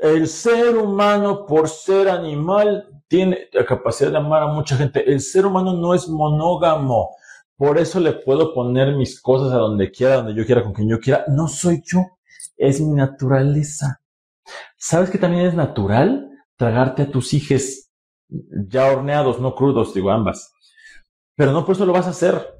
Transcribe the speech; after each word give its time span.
el 0.00 0.26
ser 0.28 0.76
humano, 0.76 1.46
por 1.46 1.68
ser 1.68 2.08
animal, 2.08 2.88
tiene 3.08 3.48
la 3.52 3.64
capacidad 3.64 4.10
de 4.10 4.16
amar 4.18 4.42
a 4.42 4.46
mucha 4.46 4.76
gente. 4.76 5.10
El 5.10 5.20
ser 5.20 5.46
humano 5.46 5.72
no 5.72 5.94
es 5.94 6.08
monógamo. 6.08 7.10
Por 7.56 7.76
eso 7.76 8.00
le 8.00 8.12
puedo 8.12 8.54
poner 8.54 8.94
mis 8.96 9.20
cosas 9.20 9.52
a 9.52 9.58
donde 9.58 9.90
quiera, 9.90 10.16
donde 10.16 10.34
yo 10.34 10.46
quiera, 10.46 10.62
con 10.62 10.72
quien 10.72 10.88
yo 10.88 10.98
quiera. 10.98 11.24
No 11.28 11.48
soy 11.48 11.82
yo. 11.84 12.00
Es 12.56 12.80
mi 12.80 12.94
naturaleza. 12.94 14.00
¿Sabes 14.76 15.10
que 15.10 15.18
también 15.18 15.46
es 15.46 15.54
natural 15.54 16.30
tragarte 16.56 17.02
a 17.02 17.10
tus 17.10 17.34
hijos 17.34 17.90
ya 18.28 18.86
horneados, 18.86 19.40
no 19.40 19.54
crudos, 19.54 19.92
digo 19.92 20.10
ambas? 20.10 20.54
Pero 21.34 21.52
no 21.52 21.64
por 21.64 21.74
eso 21.74 21.84
lo 21.84 21.92
vas 21.92 22.06
a 22.06 22.10
hacer. 22.10 22.59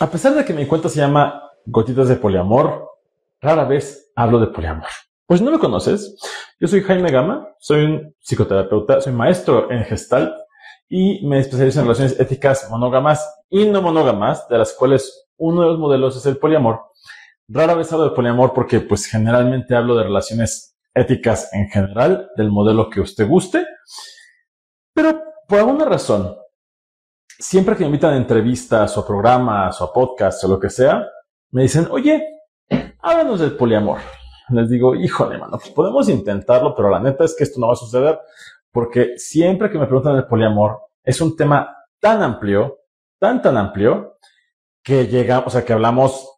A 0.00 0.10
pesar 0.10 0.34
de 0.34 0.44
que 0.44 0.52
mi 0.52 0.64
cuenta 0.64 0.88
se 0.88 1.00
llama 1.00 1.42
Gotitas 1.66 2.08
de 2.08 2.14
Poliamor, 2.14 2.88
rara 3.40 3.64
vez 3.64 4.12
hablo 4.14 4.38
de 4.38 4.46
poliamor. 4.46 4.86
Pues 5.26 5.42
no 5.42 5.50
me 5.50 5.58
conoces, 5.58 6.16
yo 6.60 6.68
soy 6.68 6.82
Jaime 6.82 7.10
Gama, 7.10 7.48
soy 7.58 7.84
un 7.84 8.14
psicoterapeuta, 8.20 9.00
soy 9.00 9.12
maestro 9.12 9.70
en 9.70 9.84
Gestalt 9.84 10.32
y 10.88 11.26
me 11.26 11.40
especializo 11.40 11.80
en 11.80 11.86
relaciones 11.86 12.18
éticas 12.20 12.70
monógamas 12.70 13.28
y 13.50 13.66
no 13.66 13.82
monógamas, 13.82 14.48
de 14.48 14.58
las 14.58 14.72
cuales 14.72 15.28
uno 15.36 15.62
de 15.62 15.66
los 15.68 15.78
modelos 15.80 16.16
es 16.16 16.24
el 16.26 16.38
poliamor 16.38 16.80
Rara 17.48 17.74
vez 17.74 17.90
hablo 17.92 18.10
de 18.10 18.14
poliamor 18.14 18.52
porque 18.52 18.80
pues 18.80 19.06
generalmente 19.06 19.74
hablo 19.74 19.96
de 19.96 20.04
relaciones 20.04 20.76
éticas 20.94 21.48
en 21.54 21.68
general, 21.68 22.30
del 22.36 22.50
modelo 22.50 22.90
que 22.90 23.00
usted 23.00 23.26
guste. 23.26 23.66
Pero 24.92 25.22
por 25.48 25.60
alguna 25.60 25.86
razón, 25.86 26.36
siempre 27.26 27.74
que 27.74 27.80
me 27.80 27.86
invitan 27.86 28.12
a 28.12 28.16
entrevistas 28.18 28.98
o 28.98 29.06
programas 29.06 29.80
o 29.80 29.84
a 29.84 29.92
podcasts 29.92 30.44
o 30.44 30.48
lo 30.48 30.60
que 30.60 30.68
sea, 30.68 31.06
me 31.50 31.62
dicen, 31.62 31.88
oye, 31.90 32.22
háblanos 33.00 33.40
del 33.40 33.56
poliamor. 33.56 33.98
Les 34.50 34.68
digo, 34.68 34.94
híjole, 34.94 35.38
mano, 35.38 35.58
pues 35.58 35.70
podemos 35.70 36.08
intentarlo, 36.08 36.74
pero 36.74 36.90
la 36.90 37.00
neta 37.00 37.24
es 37.24 37.34
que 37.34 37.44
esto 37.44 37.60
no 37.60 37.68
va 37.68 37.72
a 37.72 37.76
suceder 37.76 38.18
porque 38.70 39.14
siempre 39.16 39.70
que 39.70 39.78
me 39.78 39.86
preguntan 39.86 40.14
del 40.14 40.26
poliamor, 40.26 40.80
es 41.02 41.20
un 41.22 41.34
tema 41.34 41.76
tan 41.98 42.22
amplio, 42.22 42.80
tan, 43.18 43.40
tan 43.40 43.56
amplio, 43.56 44.18
que 44.82 45.06
llega, 45.06 45.40
o 45.40 45.50
sea, 45.50 45.64
que 45.64 45.72
hablamos 45.72 46.37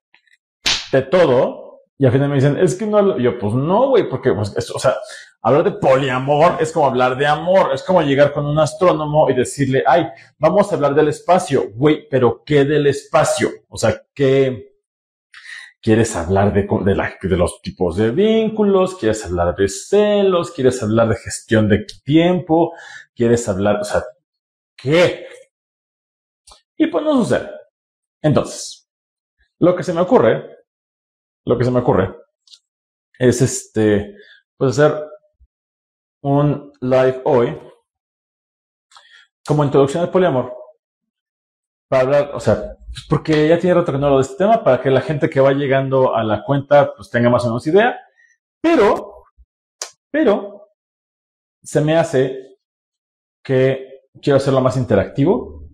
de 0.92 1.02
todo. 1.02 1.82
Y 1.98 2.06
al 2.06 2.12
final 2.12 2.30
me 2.30 2.36
dicen, 2.36 2.56
es 2.58 2.76
que 2.76 2.86
no, 2.86 3.18
yo 3.18 3.38
pues 3.38 3.52
no, 3.52 3.90
güey, 3.90 4.08
porque, 4.08 4.32
pues, 4.32 4.70
o 4.70 4.78
sea, 4.78 4.96
hablar 5.42 5.64
de 5.64 5.72
poliamor 5.72 6.56
es 6.60 6.72
como 6.72 6.86
hablar 6.86 7.16
de 7.16 7.26
amor, 7.26 7.72
es 7.74 7.82
como 7.82 8.00
llegar 8.00 8.32
con 8.32 8.46
un 8.46 8.58
astrónomo 8.58 9.28
y 9.30 9.34
decirle, 9.34 9.84
ay, 9.86 10.08
vamos 10.38 10.72
a 10.72 10.76
hablar 10.76 10.94
del 10.94 11.08
espacio, 11.08 11.70
güey, 11.74 12.08
pero 12.08 12.42
¿qué 12.44 12.64
del 12.64 12.86
espacio? 12.86 13.50
O 13.68 13.76
sea, 13.76 14.02
¿qué 14.14 14.76
quieres 15.82 16.14
hablar 16.16 16.52
de, 16.52 16.62
de, 16.62 17.36
los 17.36 17.60
tipos 17.62 17.96
de 17.96 18.10
vínculos? 18.10 18.96
¿Quieres 18.96 19.24
hablar 19.26 19.54
de 19.54 19.68
celos? 19.68 20.52
¿Quieres 20.52 20.82
hablar 20.82 21.08
de 21.08 21.16
gestión 21.16 21.68
de 21.68 21.86
tiempo? 22.04 22.72
¿Quieres 23.14 23.48
hablar, 23.48 23.80
o 23.80 23.84
sea, 23.84 24.04
qué? 24.76 25.26
Y 26.76 26.86
pues 26.86 27.04
no 27.04 27.22
sucede. 27.22 27.50
Entonces, 28.22 28.88
lo 29.58 29.76
que 29.76 29.82
se 29.82 29.92
me 29.92 30.00
ocurre 30.00 30.59
lo 31.46 31.58
que 31.58 31.64
se 31.64 31.70
me 31.70 31.80
ocurre 31.80 32.14
es 33.18 33.42
este, 33.42 34.16
pues 34.56 34.78
hacer 34.78 35.06
un 36.22 36.72
live 36.80 37.20
hoy 37.24 37.58
como 39.46 39.64
introducción 39.64 40.02
al 40.02 40.10
poliamor 40.10 40.54
para 41.88 42.02
hablar, 42.02 42.30
o 42.34 42.40
sea, 42.40 42.76
pues 42.86 43.06
porque 43.08 43.48
ya 43.48 43.58
tiene 43.58 43.74
rato 43.74 43.92
que 43.92 43.98
no 43.98 44.06
hablo 44.06 44.18
de 44.18 44.22
este 44.22 44.36
tema, 44.36 44.62
para 44.62 44.80
que 44.80 44.90
la 44.90 45.00
gente 45.00 45.28
que 45.28 45.40
va 45.40 45.52
llegando 45.52 46.14
a 46.14 46.22
la 46.22 46.44
cuenta 46.44 46.94
pues 46.94 47.10
tenga 47.10 47.28
más 47.28 47.44
o 47.44 47.48
menos 47.48 47.66
idea, 47.66 47.98
pero, 48.62 49.24
pero, 50.10 50.68
se 51.62 51.80
me 51.80 51.96
hace 51.96 52.58
que 53.44 54.02
quiero 54.22 54.38
hacerlo 54.38 54.60
más 54.60 54.76
interactivo. 54.76 55.68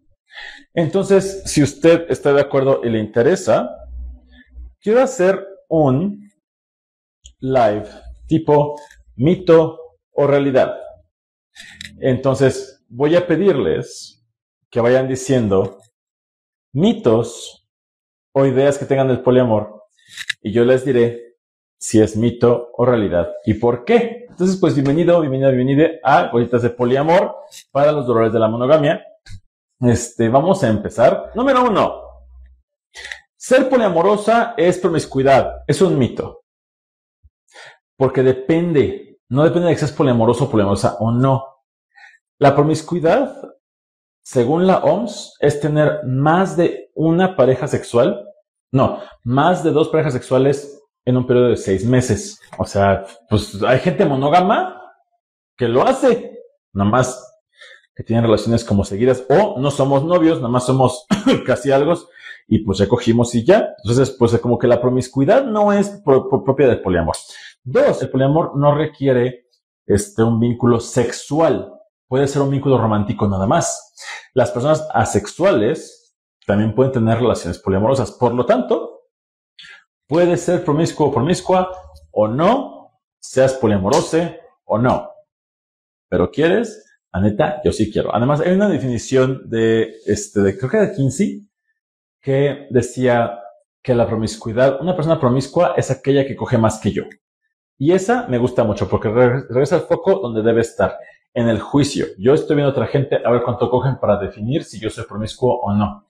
Entonces, 0.75 1.43
si 1.45 1.63
usted 1.63 2.07
está 2.09 2.33
de 2.33 2.41
acuerdo 2.41 2.81
y 2.85 2.91
le 2.91 2.99
interesa, 2.99 3.71
quiero 4.81 5.03
hacer 5.03 5.47
un 5.69 6.31
live 7.41 7.89
tipo 8.27 8.77
mito 9.17 9.79
o 10.13 10.27
realidad. 10.27 10.77
Entonces, 12.01 12.85
voy 12.89 13.17
a 13.17 13.27
pedirles 13.27 14.25
que 14.71 14.81
vayan 14.81 15.09
diciendo 15.09 15.79
mitos 16.73 17.69
o 18.33 18.47
ideas 18.47 18.79
que 18.79 18.85
tengan 18.85 19.09
del 19.09 19.23
poliamor 19.23 19.85
y 20.43 20.53
yo 20.53 20.65
les 20.65 20.85
diré 20.85 21.37
si 21.79 22.01
es 22.01 22.17
mito 22.17 22.71
o 22.75 22.85
realidad 22.85 23.33
y 23.45 23.55
por 23.55 23.85
qué. 23.85 24.27
Entonces, 24.29 24.59
pues 24.61 24.75
bienvenido, 24.75 25.21
bienvenida, 25.21 25.51
bienvenida 25.51 25.91
a 26.03 26.31
Bolitas 26.31 26.63
de 26.63 26.71
Poliamor 26.71 27.37
para 27.71 27.93
los 27.93 28.07
dolores 28.07 28.33
de 28.33 28.39
la 28.39 28.49
monogamia. 28.49 29.03
Este, 29.81 30.29
vamos 30.29 30.63
a 30.63 30.69
empezar. 30.69 31.33
Número 31.35 31.65
uno. 31.65 32.06
Ser 33.47 33.69
poliamorosa 33.69 34.55
es 34.57 34.77
promiscuidad, 34.79 35.63
es 35.69 35.81
un 35.81 35.97
mito. 35.97 36.43
Porque 37.97 38.25
depende, 38.25 39.21
no 39.29 39.45
depende 39.45 39.69
de 39.69 39.75
que 39.75 39.79
seas 39.79 39.93
poliamoroso 39.93 40.47
o 40.47 40.51
poliamorosa 40.51 40.97
o 40.99 41.13
no. 41.13 41.45
La 42.41 42.57
promiscuidad, 42.57 43.41
según 44.25 44.67
la 44.67 44.79
OMS, 44.79 45.37
es 45.39 45.61
tener 45.61 46.01
más 46.05 46.57
de 46.57 46.91
una 46.97 47.37
pareja 47.37 47.69
sexual, 47.69 48.27
no, 48.73 49.01
más 49.23 49.63
de 49.63 49.71
dos 49.71 49.91
parejas 49.91 50.15
sexuales 50.15 50.83
en 51.05 51.17
un 51.17 51.25
periodo 51.25 51.51
de 51.51 51.57
seis 51.57 51.87
meses. 51.87 52.41
O 52.59 52.65
sea, 52.65 53.07
pues 53.31 53.63
hay 53.63 53.79
gente 53.79 54.05
monógama 54.07 54.83
que 55.57 55.69
lo 55.69 55.87
hace, 55.87 56.41
nada 56.73 56.91
más 56.91 57.33
que 57.95 58.03
tienen 58.03 58.25
relaciones 58.25 58.65
como 58.65 58.85
seguidas, 58.85 59.25
o 59.29 59.61
no 59.61 59.71
somos 59.71 60.03
novios, 60.03 60.39
nada 60.39 60.49
más 60.49 60.67
somos 60.67 61.07
casi 61.47 61.71
algo, 61.71 61.95
y 62.49 62.59
pues 62.61 62.79
recogimos 62.79 63.35
y 63.35 63.45
ya. 63.45 63.75
Entonces, 63.83 64.11
pues 64.19 64.39
como 64.39 64.59
que 64.59 64.67
la 64.67 64.81
promiscuidad 64.81 65.45
no 65.45 65.73
es 65.73 66.03
propia 66.05 66.69
del 66.69 66.81
poliamor. 66.81 67.17
Dos, 67.65 68.03
el 68.03 68.11
poliamor 68.11 68.57
no 68.57 68.75
requiere 68.75 69.47
este, 69.87 70.23
un 70.23 70.39
vínculo 70.39 70.81
sexual. 70.81 71.73
Puede 72.09 72.29
ser 72.29 72.43
un 72.43 72.51
vínculo 72.51 72.79
romántico 72.79 73.27
nada 73.29 73.47
más. 73.47 73.95
Las 74.35 74.51
personas 74.51 74.87
asexuales 74.93 76.17
también 76.47 76.75
pueden 76.75 76.93
tener 76.93 77.19
relaciones 77.19 77.59
poliamorosas. 77.59 78.13
Por 78.13 78.35
lo 78.35 78.47
tanto, 78.47 79.09
puede 80.07 80.37
ser 80.37 80.65
promiscuo 80.65 81.09
o 81.09 81.13
promiscua 81.13 81.71
o 82.13 82.29
no, 82.29 83.01
seas 83.19 83.55
poliamorose 83.55 84.41
o 84.65 84.79
no. 84.79 85.11
Pero 86.09 86.31
quieres, 86.31 86.85
la 87.13 87.21
neta, 87.21 87.61
yo 87.65 87.73
sí 87.73 87.91
quiero. 87.91 88.15
Además, 88.15 88.41
hay 88.41 88.53
una 88.53 88.69
definición 88.69 89.51
de, 89.51 89.97
este, 90.07 90.41
de, 90.41 90.57
creo 90.57 90.71
que 90.71 90.77
de 90.79 90.95
Kinsey, 90.95 91.49
que 92.27 92.67
decía 92.71 93.39
que 93.81 93.95
la 93.95 94.05
promiscuidad, 94.05 94.81
una 94.81 94.97
persona 94.97 95.21
promiscua 95.21 95.75
es 95.77 95.93
aquella 95.93 96.27
que 96.27 96.35
coge 96.35 96.59
más 96.59 96.81
que 96.81 96.91
yo. 96.91 97.05
Y 97.79 97.93
esa 97.93 98.27
me 98.27 98.37
gusta 98.37 98.65
mucho 98.65 98.89
porque 98.89 99.09
regresa 99.09 99.77
al 99.77 99.83
foco 99.83 100.19
donde 100.19 100.43
debe 100.43 100.63
estar, 100.63 100.99
en 101.33 101.49
el 101.49 101.61
juicio. 101.61 102.07
Yo 102.19 102.35
estoy 102.35 102.57
viendo 102.57 102.71
a 102.71 102.73
otra 102.73 102.89
gente 102.89 103.21
a 103.25 103.31
ver 103.31 103.45
cuánto 103.45 103.71
cogen 103.71 104.01
para 104.01 104.19
definir 104.19 104.65
si 104.65 104.81
yo 104.81 104.91
soy 104.91 105.05
promiscuo 105.05 105.57
o 105.61 105.73
no. 105.73 106.05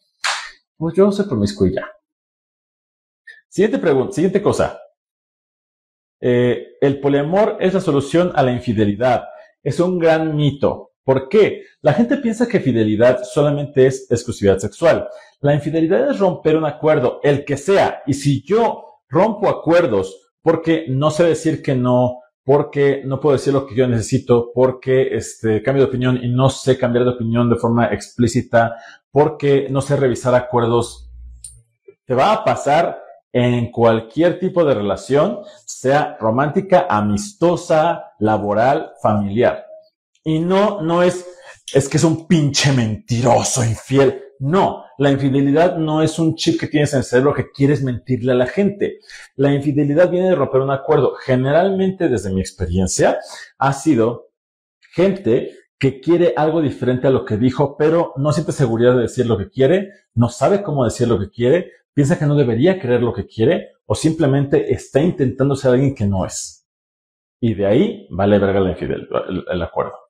Pues 0.79 0.95
yo 0.95 1.13
soy 1.13 1.27
promiscuo 1.27 1.67
y 1.67 1.75
ya. 1.75 1.87
Siguiente 3.47 3.79
pregunta, 3.79 4.15
siguiente 4.15 4.41
cosa. 4.41 4.81
Eh, 6.19 6.79
el 6.81 6.99
poliamor 6.99 7.59
es 7.61 7.75
la 7.75 7.83
solución 7.83 8.33
a 8.35 8.43
la 8.43 8.53
infidelidad. 8.53 9.29
Es 9.63 9.81
un 9.81 9.99
gran 9.99 10.35
mito. 10.35 10.93
¿Por 11.07 11.29
qué? 11.29 11.63
La 11.83 11.93
gente 11.93 12.17
piensa 12.17 12.49
que 12.49 12.59
fidelidad 12.59 13.23
solamente 13.23 13.87
es 13.87 14.11
exclusividad 14.11 14.59
sexual. 14.59 15.07
La 15.41 15.55
infidelidad 15.55 16.11
es 16.11 16.19
romper 16.19 16.57
un 16.57 16.65
acuerdo, 16.65 17.21
el 17.23 17.45
que 17.45 17.57
sea. 17.57 18.03
Y 18.09 18.15
si 18.15 18.43
yo 18.43 19.03
rompo 19.09 19.49
acuerdos 19.49 20.33
porque 20.43 20.87
no 20.89 21.13
sé 21.13 21.23
decir 21.23 21.63
que 21.63 21.77
no, 21.77 22.23
porque 22.43 23.03
no 23.05 23.21
puedo 23.21 23.37
decir 23.37 23.53
lo 23.53 23.69
que 23.69 23.77
yo 23.77 23.87
necesito, 23.87 24.51
porque 24.53 25.15
este, 25.15 25.63
cambio 25.63 25.85
de 25.85 25.91
opinión 25.91 26.19
y 26.21 26.29
no 26.29 26.51
sé 26.51 26.77
cambiar 26.77 27.05
de 27.05 27.13
opinión 27.13 27.49
de 27.49 27.57
forma 27.57 27.87
explícita, 27.87 28.75
porque 29.13 29.69
no 29.71 29.83
sé 29.83 29.95
revisar 29.95 30.35
acuerdos. 30.35 31.09
Te 32.05 32.15
va 32.15 32.33
a 32.33 32.45
pasar 32.45 33.01
en 33.33 33.71
cualquier 33.71 34.41
tipo 34.41 34.65
de 34.65 34.75
relación, 34.75 35.39
sea 35.67 36.17
romántica, 36.19 36.89
amistosa, 36.91 38.15
laboral, 38.19 38.91
familiar. 39.01 39.66
Y 40.27 40.41
no, 40.41 40.83
no 40.83 41.05
es, 41.05 41.25
es 41.73 41.89
que 41.89 41.99
es 41.99 42.03
un 42.03 42.27
pinche 42.27 42.73
mentiroso, 42.73 43.65
infiel. 43.65 44.25
No, 44.41 44.83
la 44.99 45.13
infidelidad 45.13 45.77
no 45.77 46.03
es 46.03 46.19
un 46.19 46.35
chip 46.35 46.59
que 46.59 46.67
tienes 46.67 46.93
en 46.93 46.99
el 46.99 47.05
cerebro 47.05 47.33
que 47.33 47.53
quieres 47.53 47.81
mentirle 47.81 48.33
a 48.33 48.35
la 48.35 48.49
gente. 48.49 48.99
La 49.37 49.55
infidelidad 49.55 50.11
viene 50.11 50.31
de 50.31 50.35
romper 50.35 50.63
un 50.63 50.73
acuerdo. 50.73 51.15
Generalmente, 51.15 52.09
desde 52.09 52.33
mi 52.33 52.41
experiencia, 52.41 53.21
ha 53.57 53.73
sido 53.73 54.33
gente 54.81 55.53
que 55.79 56.01
quiere 56.01 56.35
algo 56.37 56.61
diferente 56.61 57.07
a 57.07 57.11
lo 57.11 57.25
que 57.25 57.37
dijo, 57.37 57.77
pero 57.77 58.13
no 58.17 58.33
siente 58.33 58.51
seguridad 58.51 58.97
de 58.97 59.03
decir 59.03 59.27
lo 59.27 59.39
que 59.39 59.49
quiere, 59.49 59.91
no 60.15 60.29
sabe 60.29 60.65
cómo 60.65 60.85
decir 60.85 61.07
lo 61.07 61.21
que 61.21 61.31
quiere, 61.31 61.71
piensa 61.95 62.19
que 62.19 62.27
no 62.27 62.35
debería 62.35 62.81
querer 62.81 63.01
lo 63.01 63.13
que 63.13 63.29
quiere 63.29 63.75
o 63.87 63.95
simplemente 63.95 64.73
está 64.73 65.01
intentando 65.01 65.55
ser 65.55 65.71
alguien 65.71 65.95
que 65.95 66.07
no 66.07 66.27
es. 66.27 66.67
Y 67.41 67.55
de 67.55 67.67
ahí 67.67 68.09
vale 68.11 68.41
verga 68.41 68.59
la 68.59 68.71
infidelidad, 68.71 69.23
el 69.29 69.63
acuerdo. 69.63 70.06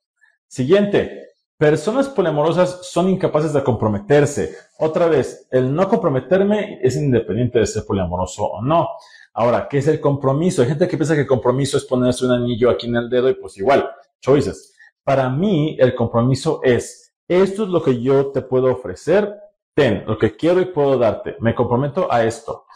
Siguiente, 0.49 1.27
Personas 1.59 2.11
poliamorosas 2.11 2.87
son 2.87 3.09
incapaces 3.09 3.55
de 3.55 3.65
comprometerse. 3.65 4.55
Otra 4.79 5.07
vez, 5.07 5.49
el 5.51 5.75
no 5.75 5.89
comprometerme 5.89 6.79
es 6.83 6.97
independiente 6.97 7.59
de 7.59 7.67
ser 7.67 7.87
poliamoroso 7.87 8.45
o 8.45 8.63
no. 8.63 8.87
Ahora, 9.33 9.67
¿qué 9.67 9.79
es 9.79 9.89
el 9.89 9.99
compromiso? 9.99 10.61
Hay 10.61 10.69
gente 10.69 10.87
que 10.87 10.99
piensa 10.99 11.15
que 11.15 11.23
el 11.23 11.27
compromiso 11.27 11.79
es 11.79 11.87
ponerse 11.87 12.27
un 12.27 12.33
anillo 12.33 12.69
aquí 12.69 12.89
en 12.89 12.97
el 12.97 13.09
dedo 13.09 13.31
y 13.31 13.35
pues 13.35 13.57
igual, 13.57 13.89
choices. 14.21 14.75
Para 15.03 15.31
mí, 15.31 15.79
el 15.81 15.95
compromiso 15.95 16.61
es, 16.63 17.15
esto 17.27 17.63
es 17.63 17.71
lo 17.71 17.83
que 17.83 18.03
yo 18.03 18.33
te 18.33 18.43
puedo 18.43 18.71
ofrecer, 18.71 19.35
ten, 19.73 20.05
lo 20.07 20.19
que 20.19 20.37
quiero 20.37 20.61
y 20.61 20.67
puedo 20.67 20.99
darte. 20.99 21.37
Me 21.41 21.55
comprometo 21.55 22.13
a 22.13 22.23
esto. 22.23 22.67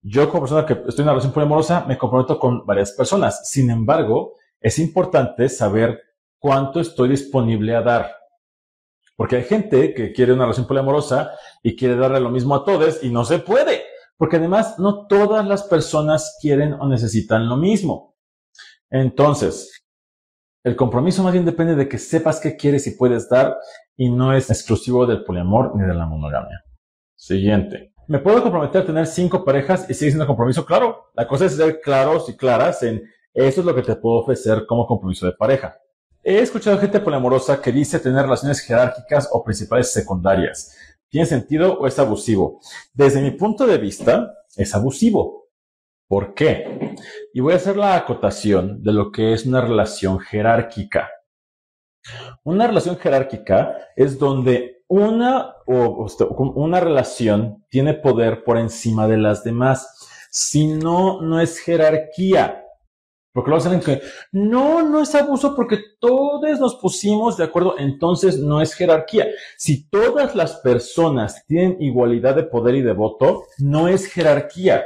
Yo 0.00 0.28
como 0.28 0.42
persona 0.42 0.66
que 0.66 0.72
estoy 0.72 1.02
en 1.02 1.02
una 1.02 1.12
relación 1.12 1.32
poliamorosa, 1.32 1.84
me 1.86 1.96
comprometo 1.96 2.40
con 2.40 2.66
varias 2.66 2.90
personas. 2.90 3.48
Sin 3.48 3.70
embargo, 3.70 4.34
es 4.60 4.80
importante 4.80 5.48
saber 5.48 6.02
cuánto 6.42 6.80
estoy 6.80 7.08
disponible 7.08 7.74
a 7.76 7.82
dar. 7.82 8.16
Porque 9.16 9.36
hay 9.36 9.44
gente 9.44 9.94
que 9.94 10.12
quiere 10.12 10.32
una 10.32 10.42
relación 10.42 10.66
poliamorosa 10.66 11.30
y 11.62 11.76
quiere 11.76 11.94
darle 11.94 12.18
lo 12.18 12.30
mismo 12.30 12.56
a 12.56 12.64
todos 12.64 13.02
y 13.04 13.10
no 13.10 13.24
se 13.24 13.38
puede. 13.38 13.84
Porque 14.16 14.36
además 14.36 14.78
no 14.78 15.06
todas 15.06 15.46
las 15.46 15.62
personas 15.62 16.36
quieren 16.42 16.74
o 16.74 16.88
necesitan 16.88 17.48
lo 17.48 17.56
mismo. 17.56 18.16
Entonces, 18.90 19.84
el 20.64 20.74
compromiso 20.74 21.22
más 21.22 21.32
bien 21.32 21.44
depende 21.44 21.76
de 21.76 21.88
que 21.88 21.98
sepas 21.98 22.40
qué 22.40 22.56
quieres 22.56 22.88
y 22.88 22.96
puedes 22.96 23.28
dar 23.28 23.56
y 23.96 24.10
no 24.10 24.34
es 24.34 24.50
exclusivo 24.50 25.06
del 25.06 25.22
poliamor 25.22 25.76
ni 25.76 25.86
de 25.86 25.94
la 25.94 26.06
monogamia. 26.06 26.64
Siguiente. 27.14 27.94
¿Me 28.08 28.18
puedo 28.18 28.42
comprometer 28.42 28.82
a 28.82 28.86
tener 28.86 29.06
cinco 29.06 29.44
parejas 29.44 29.88
y 29.88 29.94
sigue 29.94 30.10
siendo 30.10 30.26
compromiso? 30.26 30.66
Claro. 30.66 31.12
La 31.14 31.28
cosa 31.28 31.44
es 31.44 31.54
ser 31.54 31.80
claros 31.80 32.28
y 32.28 32.36
claras 32.36 32.82
en 32.82 33.00
eso 33.32 33.60
es 33.60 33.66
lo 33.66 33.74
que 33.76 33.82
te 33.82 33.94
puedo 33.94 34.22
ofrecer 34.22 34.66
como 34.66 34.86
compromiso 34.86 35.24
de 35.24 35.32
pareja. 35.32 35.78
He 36.24 36.38
escuchado 36.38 36.78
gente 36.78 37.00
poliamorosa 37.00 37.60
que 37.60 37.72
dice 37.72 37.98
tener 37.98 38.22
relaciones 38.22 38.60
jerárquicas 38.60 39.28
o 39.32 39.42
principales 39.42 39.92
secundarias. 39.92 40.76
¿Tiene 41.08 41.26
sentido 41.26 41.78
o 41.78 41.86
es 41.86 41.98
abusivo? 41.98 42.60
Desde 42.94 43.20
mi 43.20 43.32
punto 43.32 43.66
de 43.66 43.78
vista, 43.78 44.32
es 44.56 44.72
abusivo. 44.74 45.48
¿Por 46.06 46.34
qué? 46.34 46.94
Y 47.34 47.40
voy 47.40 47.54
a 47.54 47.56
hacer 47.56 47.76
la 47.76 47.96
acotación 47.96 48.82
de 48.84 48.92
lo 48.92 49.10
que 49.10 49.32
es 49.32 49.46
una 49.46 49.62
relación 49.62 50.20
jerárquica. 50.20 51.10
Una 52.44 52.68
relación 52.68 52.98
jerárquica 52.98 53.76
es 53.96 54.18
donde 54.18 54.84
una, 54.86 55.54
o, 55.66 56.06
una 56.54 56.80
relación 56.80 57.64
tiene 57.68 57.94
poder 57.94 58.44
por 58.44 58.58
encima 58.58 59.08
de 59.08 59.18
las 59.18 59.42
demás. 59.42 60.08
Si 60.30 60.68
no, 60.68 61.20
no 61.20 61.40
es 61.40 61.58
jerarquía. 61.58 62.61
Porque 63.32 63.48
luego 63.48 63.64
salen 63.64 63.80
que 63.80 64.02
no, 64.32 64.82
no 64.82 65.00
es 65.00 65.14
abuso 65.14 65.56
porque 65.56 65.78
todos 65.98 66.60
nos 66.60 66.76
pusimos 66.76 67.36
de 67.38 67.44
acuerdo, 67.44 67.76
entonces 67.78 68.38
no 68.38 68.60
es 68.60 68.74
jerarquía. 68.74 69.26
Si 69.56 69.88
todas 69.88 70.34
las 70.34 70.56
personas 70.56 71.46
tienen 71.46 71.78
igualdad 71.80 72.36
de 72.36 72.44
poder 72.44 72.74
y 72.74 72.82
de 72.82 72.92
voto, 72.92 73.44
no 73.58 73.88
es 73.88 74.06
jerarquía. 74.06 74.84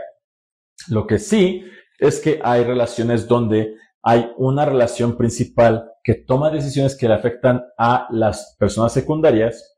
Lo 0.89 1.07
que 1.07 1.19
sí 1.19 1.65
es 1.99 2.21
que 2.21 2.41
hay 2.45 2.63
relaciones 2.63 3.27
donde 3.27 3.75
hay 4.03 4.31
una 4.37 4.65
relación 4.65 5.17
principal 5.17 5.91
que 6.05 6.15
toma 6.15 6.51
decisiones 6.51 6.97
que 6.97 7.09
le 7.09 7.15
afectan 7.15 7.65
a 7.77 8.07
las 8.11 8.55
personas 8.61 8.93
secundarias 8.93 9.77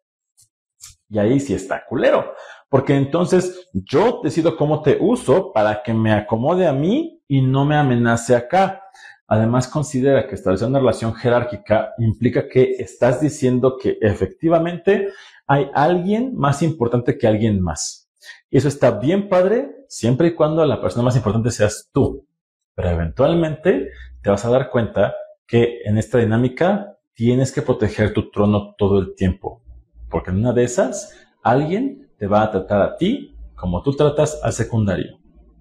y 1.08 1.18
ahí 1.18 1.40
sí 1.40 1.54
está 1.54 1.86
culero. 1.86 2.34
Porque 2.68 2.94
entonces 2.94 3.70
yo 3.72 4.20
decido 4.22 4.56
cómo 4.56 4.82
te 4.82 4.98
uso 5.00 5.52
para 5.54 5.82
que 5.82 5.94
me 5.94 6.12
acomode 6.12 6.66
a 6.66 6.74
mí 6.74 7.17
y 7.28 7.42
no 7.42 7.64
me 7.64 7.76
amenace 7.76 8.34
acá. 8.34 8.82
Además, 9.26 9.68
considera 9.68 10.26
que 10.26 10.34
establecer 10.34 10.68
una 10.68 10.78
relación 10.78 11.14
jerárquica 11.14 11.92
implica 11.98 12.48
que 12.48 12.76
estás 12.78 13.20
diciendo 13.20 13.76
que 13.80 13.98
efectivamente 14.00 15.08
hay 15.46 15.70
alguien 15.74 16.34
más 16.34 16.62
importante 16.62 17.18
que 17.18 17.26
alguien 17.26 17.60
más. 17.60 18.10
Y 18.50 18.56
eso 18.56 18.68
está 18.68 18.92
bien 18.92 19.28
padre 19.28 19.84
siempre 19.88 20.28
y 20.28 20.34
cuando 20.34 20.64
la 20.64 20.80
persona 20.80 21.04
más 21.04 21.16
importante 21.16 21.50
seas 21.50 21.90
tú. 21.92 22.26
Pero 22.74 22.90
eventualmente 22.90 23.90
te 24.22 24.30
vas 24.30 24.44
a 24.44 24.50
dar 24.50 24.70
cuenta 24.70 25.14
que 25.46 25.80
en 25.84 25.98
esta 25.98 26.18
dinámica 26.18 26.96
tienes 27.12 27.52
que 27.52 27.62
proteger 27.62 28.14
tu 28.14 28.30
trono 28.30 28.74
todo 28.78 28.98
el 28.98 29.14
tiempo. 29.14 29.62
Porque 30.10 30.30
en 30.30 30.38
una 30.38 30.52
de 30.52 30.64
esas, 30.64 31.14
alguien 31.42 32.10
te 32.16 32.26
va 32.26 32.42
a 32.42 32.50
tratar 32.50 32.80
a 32.80 32.96
ti 32.96 33.36
como 33.54 33.82
tú 33.82 33.94
tratas 33.94 34.40
al 34.42 34.52
secundario. 34.52 35.18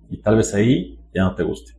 Y 0.09 0.21
tal 0.21 0.37
vez 0.37 0.53
ahí 0.53 0.99
ya 1.17 1.23
no 1.23 1.35
te 1.35 1.43
guste. 1.43 1.73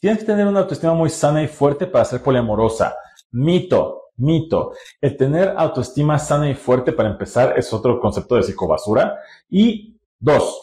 Tienes 0.00 0.20
que 0.20 0.26
tener 0.26 0.46
una 0.46 0.60
autoestima 0.60 0.94
muy 0.94 1.10
sana 1.10 1.42
y 1.42 1.48
fuerte 1.48 1.86
para 1.86 2.04
ser 2.04 2.22
poliamorosa. 2.22 2.96
Mito, 3.32 4.12
mito. 4.16 4.72
El 5.00 5.16
tener 5.16 5.54
autoestima 5.56 6.18
sana 6.18 6.48
y 6.48 6.54
fuerte 6.54 6.92
para 6.92 7.10
empezar 7.10 7.54
es 7.58 7.72
otro 7.72 8.00
concepto 8.00 8.36
de 8.36 8.42
psicobasura. 8.42 9.18
Y 9.48 9.98
dos, 10.18 10.62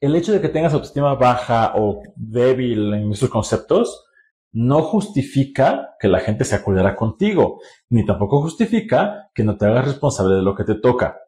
el 0.00 0.16
hecho 0.16 0.32
de 0.32 0.40
que 0.40 0.48
tengas 0.48 0.72
autoestima 0.72 1.14
baja 1.14 1.74
o 1.76 2.00
débil 2.16 2.94
en 2.94 3.12
esos 3.12 3.28
conceptos 3.28 4.06
no 4.52 4.82
justifica 4.82 5.96
que 6.00 6.08
la 6.08 6.20
gente 6.20 6.44
se 6.44 6.54
acudiera 6.54 6.96
contigo, 6.96 7.60
ni 7.90 8.06
tampoco 8.06 8.40
justifica 8.40 9.30
que 9.34 9.44
no 9.44 9.58
te 9.58 9.66
hagas 9.66 9.84
responsable 9.84 10.36
de 10.36 10.42
lo 10.42 10.54
que 10.54 10.64
te 10.64 10.74
toca 10.76 11.18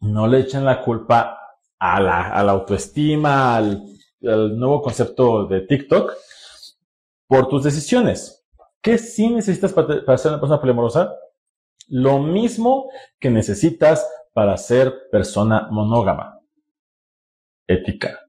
no 0.00 0.26
le 0.26 0.40
echen 0.40 0.64
la 0.64 0.82
culpa 0.82 1.38
a 1.78 2.00
la, 2.00 2.50
autoestima, 2.50 3.56
al, 3.56 3.82
nuevo 4.20 4.82
concepto 4.82 5.46
de 5.46 5.62
TikTok 5.62 6.12
por 7.26 7.48
tus 7.48 7.64
decisiones. 7.64 8.44
¿Qué 8.82 8.98
sí 8.98 9.30
necesitas 9.30 9.72
para, 9.72 10.04
para, 10.04 10.18
ser 10.18 10.32
una 10.32 10.40
persona 10.40 10.60
polimorosa? 10.60 11.14
Lo 11.88 12.18
mismo 12.18 12.90
que 13.18 13.30
necesitas 13.30 14.06
para 14.32 14.56
ser 14.56 15.08
persona 15.10 15.68
monógama. 15.70 16.40
Ética. 17.66 18.20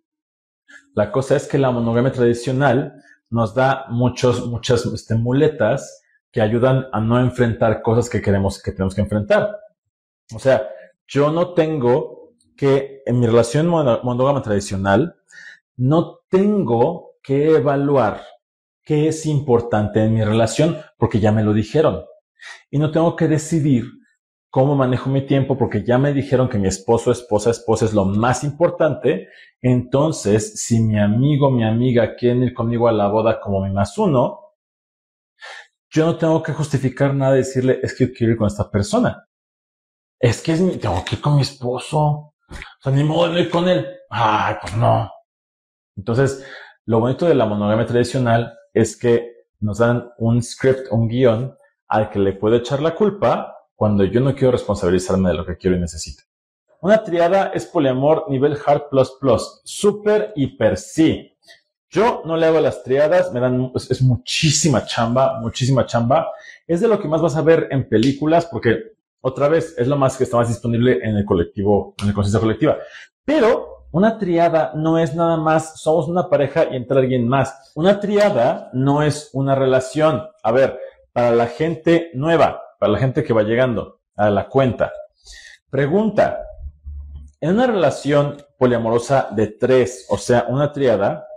La 0.93 1.12
cosa 1.12 1.36
es 1.36 1.48
que 1.48 1.57
la 1.57 1.71
monogamia 1.71 2.12
tradicional 2.12 3.01
nos 3.29 3.55
da 3.55 3.86
muchos, 3.89 4.45
muchas 4.48 4.86
este, 4.86 5.15
muletas 5.15 6.03
que 6.31 6.41
ayudan 6.41 6.88
a 6.91 7.00
no 7.00 7.19
enfrentar 7.19 7.81
cosas 7.81 8.10
que 8.10 8.21
queremos 8.21 8.62
que 8.62 8.71
tenemos 8.71 8.93
que 8.93 9.01
enfrentar. 9.01 9.57
O 10.33 10.39
sea, 10.39 10.69
yo 11.07 11.31
no 11.31 11.53
tengo 11.53 12.36
que, 12.55 13.01
en 13.05 13.19
mi 13.19 13.25
relación 13.25 13.67
monógama 13.67 14.41
tradicional, 14.41 15.15
no 15.81 16.19
tengo 16.29 17.15
que 17.23 17.55
evaluar 17.55 18.23
qué 18.83 19.07
es 19.07 19.25
importante 19.25 20.03
en 20.03 20.13
mi 20.13 20.23
relación 20.23 20.77
porque 20.97 21.19
ya 21.19 21.31
me 21.31 21.43
lo 21.43 21.53
dijeron. 21.53 22.05
Y 22.69 22.79
no 22.79 22.91
tengo 22.91 23.15
que 23.15 23.27
decidir 23.27 23.85
cómo 24.50 24.75
manejo 24.75 25.09
mi 25.09 25.25
tiempo 25.25 25.57
porque 25.57 25.83
ya 25.83 25.97
me 25.97 26.13
dijeron 26.13 26.50
que 26.50 26.57
mi 26.57 26.67
esposo, 26.67 27.11
esposa, 27.11 27.51
esposa 27.51 27.85
es 27.85 27.93
lo 27.93 28.05
más 28.05 28.43
importante. 28.43 29.27
Entonces, 29.61 30.61
si 30.61 30.81
mi 30.81 31.00
amigo, 31.00 31.51
mi 31.51 31.63
amiga 31.63 32.15
quieren 32.15 32.43
ir 32.43 32.53
conmigo 32.53 32.88
a 32.88 32.91
la 32.91 33.07
boda 33.07 33.39
como 33.39 33.61
mi 33.61 33.71
más 33.71 33.97
uno, 33.97 34.39
yo 35.89 36.05
no 36.05 36.17
tengo 36.17 36.41
que 36.41 36.53
justificar 36.53 37.13
nada 37.13 37.35
y 37.35 37.39
decirle, 37.39 37.79
es 37.83 37.95
que 37.95 38.11
quiero 38.11 38.33
ir 38.33 38.38
con 38.38 38.47
esta 38.47 38.69
persona 38.69 39.27
es 40.21 40.41
que 40.43 40.51
es 40.53 40.61
mi, 40.61 40.77
tengo 40.77 41.03
que 41.03 41.15
ir 41.15 41.21
con 41.21 41.35
mi 41.35 41.41
esposo. 41.41 42.00
O 42.00 42.33
sea, 42.81 42.91
ni 42.91 43.03
modo 43.03 43.33
de 43.33 43.41
ir 43.41 43.50
con 43.50 43.67
él. 43.67 43.88
Ay, 44.09 44.55
pues 44.61 44.75
no. 44.77 45.09
Entonces, 45.98 46.45
lo 46.86 47.00
bonito 47.00 47.25
de 47.25 47.36
la 47.36 47.45
monogamia 47.45 47.86
tradicional 47.86 48.57
es 48.74 48.98
que 48.98 49.31
nos 49.60 49.77
dan 49.77 50.10
un 50.17 50.41
script, 50.41 50.88
un 50.91 51.07
guion 51.07 51.55
al 51.88 52.10
que 52.10 52.19
le 52.19 52.33
puedo 52.33 52.55
echar 52.55 52.81
la 52.81 52.95
culpa 52.95 53.55
cuando 53.75 54.03
yo 54.03 54.19
no 54.19 54.33
quiero 54.33 54.51
responsabilizarme 54.51 55.29
de 55.29 55.36
lo 55.36 55.45
que 55.45 55.57
quiero 55.57 55.75
y 55.75 55.79
necesito. 55.79 56.24
Una 56.81 57.03
triada 57.03 57.51
es 57.53 57.65
poliamor 57.65 58.25
nivel 58.29 58.57
hard 58.65 58.89
plus 58.89 59.12
plus, 59.19 59.62
super 59.63 60.33
hiper 60.36 60.77
sí. 60.77 61.38
Yo 61.89 62.24
no 62.25 62.38
le 62.38 62.48
hago 62.48 62.60
las 62.60 62.83
triadas, 62.83 63.31
me 63.33 63.39
dan, 63.39 63.71
es, 63.75 64.01
muchísima 64.01 64.86
chamba, 64.86 65.39
muchísima 65.39 65.86
chamba. 65.86 66.31
Es 66.65 66.81
de 66.81 66.88
lo 66.88 67.00
que 67.00 67.07
más 67.07 67.21
vas 67.21 67.36
a 67.36 67.41
ver 67.41 67.67
en 67.69 67.88
películas, 67.88 68.45
porque 68.45 68.93
otra 69.19 69.50
vez 69.50 69.75
es 69.77 69.88
lo 69.88 69.98
más 69.98 70.17
que 70.17 70.24
está 70.24 70.38
más 70.38 70.48
disponible 70.48 71.00
en 71.03 71.17
el 71.17 71.25
colectivo, 71.25 71.93
en 72.01 72.07
el 72.07 72.13
conciencia 72.13 72.39
colectiva. 72.39 72.77
Pero 73.25 73.80
una 73.91 74.17
triada 74.17 74.71
no 74.74 74.98
es 74.98 75.15
nada 75.15 75.36
más, 75.36 75.81
somos 75.81 76.07
una 76.07 76.29
pareja 76.29 76.67
y 76.71 76.77
entra 76.77 77.00
alguien 77.00 77.27
más. 77.27 77.74
Una 77.75 78.00
triada 78.00 78.69
no 78.71 79.03
es 79.03 79.29
una 79.33 79.53
relación. 79.53 80.24
A 80.43 80.51
ver, 80.51 80.79
para 81.12 81.31
la 81.31 81.48
gente 81.48 82.10
nueva, 82.13 82.62
para 82.79 82.93
la 82.93 83.00
gente 83.00 83.24
que 83.24 83.33
va 83.33 83.43
llegando 83.43 84.00
a 84.15 84.29
la 84.29 84.48
cuenta. 84.48 84.93
Pregunta, 85.69 86.45
en 87.41 87.55
una 87.55 87.67
relación 87.67 88.38
poliamorosa 88.57 89.27
de 89.31 89.48
tres, 89.48 90.05
o 90.10 90.17
sea, 90.17 90.45
una 90.48 90.71
triada, 90.71 91.27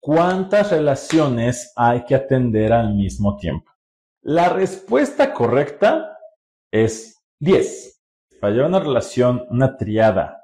¿cuántas 0.00 0.70
relaciones 0.70 1.72
hay 1.76 2.04
que 2.04 2.14
atender 2.14 2.72
al 2.72 2.94
mismo 2.94 3.36
tiempo? 3.36 3.70
La 4.22 4.48
respuesta 4.48 5.34
correcta 5.34 6.18
es 6.70 7.22
10. 7.40 8.02
Para 8.40 8.54
llevar 8.54 8.70
una 8.70 8.80
relación, 8.80 9.44
una 9.50 9.76
triada 9.76 10.42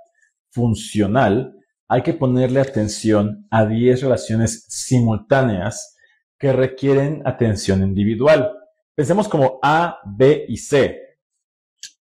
funcional, 0.52 1.56
hay 1.88 2.02
que 2.02 2.14
ponerle 2.14 2.60
atención 2.60 3.46
a 3.50 3.66
10 3.66 4.02
relaciones 4.02 4.64
simultáneas 4.68 5.96
que 6.38 6.52
requieren 6.52 7.22
atención 7.26 7.82
individual. 7.82 8.52
Pensemos 8.94 9.28
como 9.28 9.58
A, 9.62 9.98
B 10.04 10.46
y 10.48 10.56
C. 10.56 10.98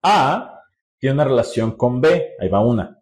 A 0.02 0.62
tiene 0.98 1.14
una 1.14 1.24
relación 1.24 1.72
con 1.72 2.00
B, 2.00 2.34
ahí 2.38 2.48
va 2.48 2.60
una. 2.60 3.00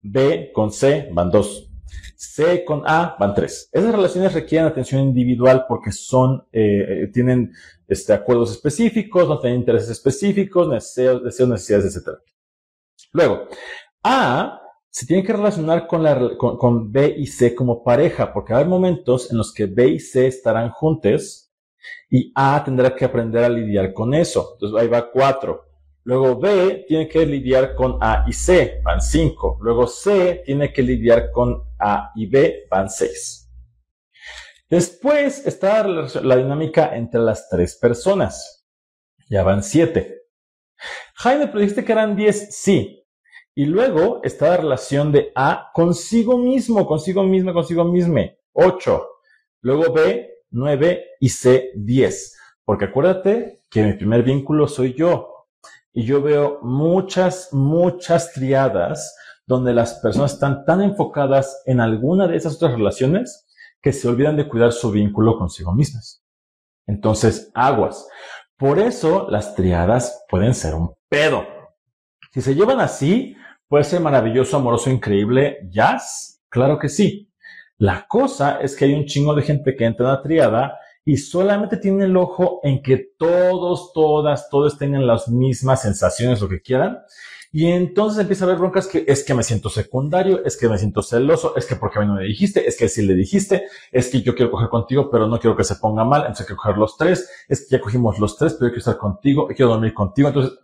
B 0.00 0.52
con 0.54 0.72
C 0.72 1.08
van 1.12 1.30
dos. 1.30 1.68
C 2.16 2.64
con 2.64 2.82
A 2.86 3.16
van 3.18 3.34
tres. 3.34 3.68
Esas 3.72 3.94
relaciones 3.94 4.32
requieren 4.32 4.66
atención 4.66 5.02
individual 5.02 5.66
porque 5.68 5.92
son, 5.92 6.46
eh, 6.52 7.02
eh, 7.04 7.10
tienen 7.12 7.52
este, 7.88 8.12
acuerdos 8.12 8.52
específicos, 8.52 9.28
no 9.28 9.38
tienen 9.38 9.60
intereses 9.60 9.90
específicos, 9.90 10.70
deseos, 10.70 11.22
deseos 11.22 11.48
necesidades, 11.48 11.96
etc. 11.96 12.18
Luego, 13.12 13.48
A 14.02 14.62
se 14.96 15.04
tiene 15.04 15.22
que 15.22 15.34
relacionar 15.34 15.86
con, 15.86 16.90
B 16.90 17.16
y 17.18 17.26
C 17.26 17.54
como 17.54 17.84
pareja, 17.84 18.32
porque 18.32 18.54
hay 18.54 18.64
momentos 18.64 19.30
en 19.30 19.36
los 19.36 19.52
que 19.52 19.66
B 19.66 19.88
y 19.88 20.00
C 20.00 20.26
estarán 20.26 20.70
juntos 20.70 21.52
y 22.08 22.32
A 22.34 22.64
tendrá 22.64 22.96
que 22.96 23.04
aprender 23.04 23.44
a 23.44 23.50
lidiar 23.50 23.92
con 23.92 24.14
eso. 24.14 24.52
Entonces 24.54 24.80
ahí 24.80 24.88
va 24.88 25.10
cuatro. 25.10 25.66
Luego 26.02 26.40
B 26.40 26.86
tiene 26.88 27.08
que 27.08 27.26
lidiar 27.26 27.74
con 27.74 27.98
A 28.00 28.24
y 28.26 28.32
C, 28.32 28.80
van 28.82 29.02
5. 29.02 29.58
Luego 29.60 29.86
C 29.86 30.42
tiene 30.46 30.72
que 30.72 30.80
lidiar 30.80 31.30
con 31.30 31.62
A 31.78 32.12
y 32.14 32.24
B, 32.24 32.66
van 32.70 32.88
6. 32.88 33.50
Después 34.70 35.46
está 35.46 35.86
la, 35.86 36.36
dinámica 36.36 36.96
entre 36.96 37.20
las 37.20 37.50
tres 37.50 37.76
personas. 37.76 38.66
Ya 39.28 39.42
van 39.42 39.62
7. 39.62 40.22
Jaime, 41.16 41.48
pero 41.48 41.84
que 41.84 41.92
eran 41.92 42.16
10, 42.16 42.56
sí. 42.56 43.05
Y 43.58 43.64
luego 43.64 44.20
está 44.22 44.50
la 44.50 44.58
relación 44.58 45.12
de 45.12 45.32
A 45.34 45.70
consigo 45.72 46.36
mismo, 46.36 46.86
consigo 46.86 47.22
misma, 47.22 47.54
consigo 47.54 47.84
misma, 47.84 48.20
8. 48.52 49.08
Luego 49.62 49.94
B, 49.94 50.30
9 50.50 51.04
y 51.20 51.30
C, 51.30 51.70
10. 51.74 52.38
Porque 52.66 52.84
acuérdate 52.84 53.62
que 53.70 53.82
mi 53.82 53.94
primer 53.94 54.22
vínculo 54.22 54.68
soy 54.68 54.92
yo. 54.92 55.46
Y 55.94 56.04
yo 56.04 56.20
veo 56.20 56.58
muchas, 56.60 57.48
muchas 57.52 58.34
triadas 58.34 59.16
donde 59.46 59.72
las 59.72 59.94
personas 60.00 60.34
están 60.34 60.66
tan 60.66 60.82
enfocadas 60.82 61.62
en 61.64 61.80
alguna 61.80 62.28
de 62.28 62.36
esas 62.36 62.56
otras 62.56 62.72
relaciones 62.72 63.46
que 63.80 63.94
se 63.94 64.06
olvidan 64.06 64.36
de 64.36 64.48
cuidar 64.48 64.72
su 64.72 64.90
vínculo 64.90 65.38
consigo 65.38 65.72
mismas. 65.72 66.22
Entonces, 66.86 67.50
aguas. 67.54 68.06
Por 68.58 68.78
eso 68.78 69.28
las 69.30 69.54
triadas 69.54 70.26
pueden 70.28 70.54
ser 70.54 70.74
un 70.74 70.94
pedo. 71.08 71.46
Si 72.34 72.42
se 72.42 72.54
llevan 72.54 72.80
así, 72.80 73.34
puede 73.68 73.84
ser 73.84 74.00
maravilloso, 74.00 74.56
amoroso, 74.56 74.90
increíble, 74.90 75.58
jazz. 75.70 76.42
Claro 76.48 76.78
que 76.78 76.88
sí. 76.88 77.30
La 77.78 78.06
cosa 78.08 78.60
es 78.60 78.74
que 78.74 78.86
hay 78.86 78.94
un 78.94 79.06
chingo 79.06 79.34
de 79.34 79.42
gente 79.42 79.76
que 79.76 79.84
entra 79.84 80.06
en 80.06 80.12
la 80.12 80.22
triada 80.22 80.78
y 81.04 81.18
solamente 81.18 81.76
tiene 81.76 82.04
el 82.04 82.16
ojo 82.16 82.60
en 82.62 82.82
que 82.82 83.12
todos, 83.18 83.92
todas, 83.92 84.48
todos 84.50 84.78
tengan 84.78 85.06
las 85.06 85.28
mismas 85.28 85.82
sensaciones, 85.82 86.40
lo 86.40 86.48
que 86.48 86.60
quieran. 86.60 86.98
Y 87.52 87.66
entonces 87.66 88.20
empieza 88.20 88.44
a 88.44 88.48
haber 88.48 88.58
broncas 88.58 88.86
que 88.86 89.04
es 89.06 89.24
que 89.24 89.32
me 89.32 89.42
siento 89.42 89.70
secundario, 89.70 90.44
es 90.44 90.56
que 90.56 90.68
me 90.68 90.78
siento 90.78 91.02
celoso, 91.02 91.56
es 91.56 91.64
que 91.64 91.76
porque 91.76 91.98
a 91.98 92.02
mí 92.02 92.08
no 92.08 92.14
me 92.14 92.24
dijiste, 92.24 92.66
es 92.66 92.76
que 92.76 92.88
sí 92.88 93.02
le 93.02 93.14
dijiste, 93.14 93.66
es 93.92 94.10
que 94.10 94.20
yo 94.20 94.34
quiero 94.34 94.50
coger 94.50 94.68
contigo, 94.68 95.08
pero 95.10 95.26
no 95.28 95.38
quiero 95.38 95.56
que 95.56 95.64
se 95.64 95.76
ponga 95.76 96.04
mal, 96.04 96.22
entonces 96.22 96.44
hay 96.44 96.48
que 96.48 96.56
coger 96.56 96.76
los 96.76 96.96
tres, 96.96 97.30
es 97.48 97.60
que 97.60 97.76
ya 97.76 97.80
cogimos 97.80 98.18
los 98.18 98.36
tres, 98.36 98.54
pero 98.54 98.66
yo 98.66 98.72
quiero 98.72 98.78
estar 98.80 98.98
contigo, 98.98 99.46
quiero 99.46 99.70
dormir 99.70 99.94
contigo, 99.94 100.28
entonces 100.28 100.58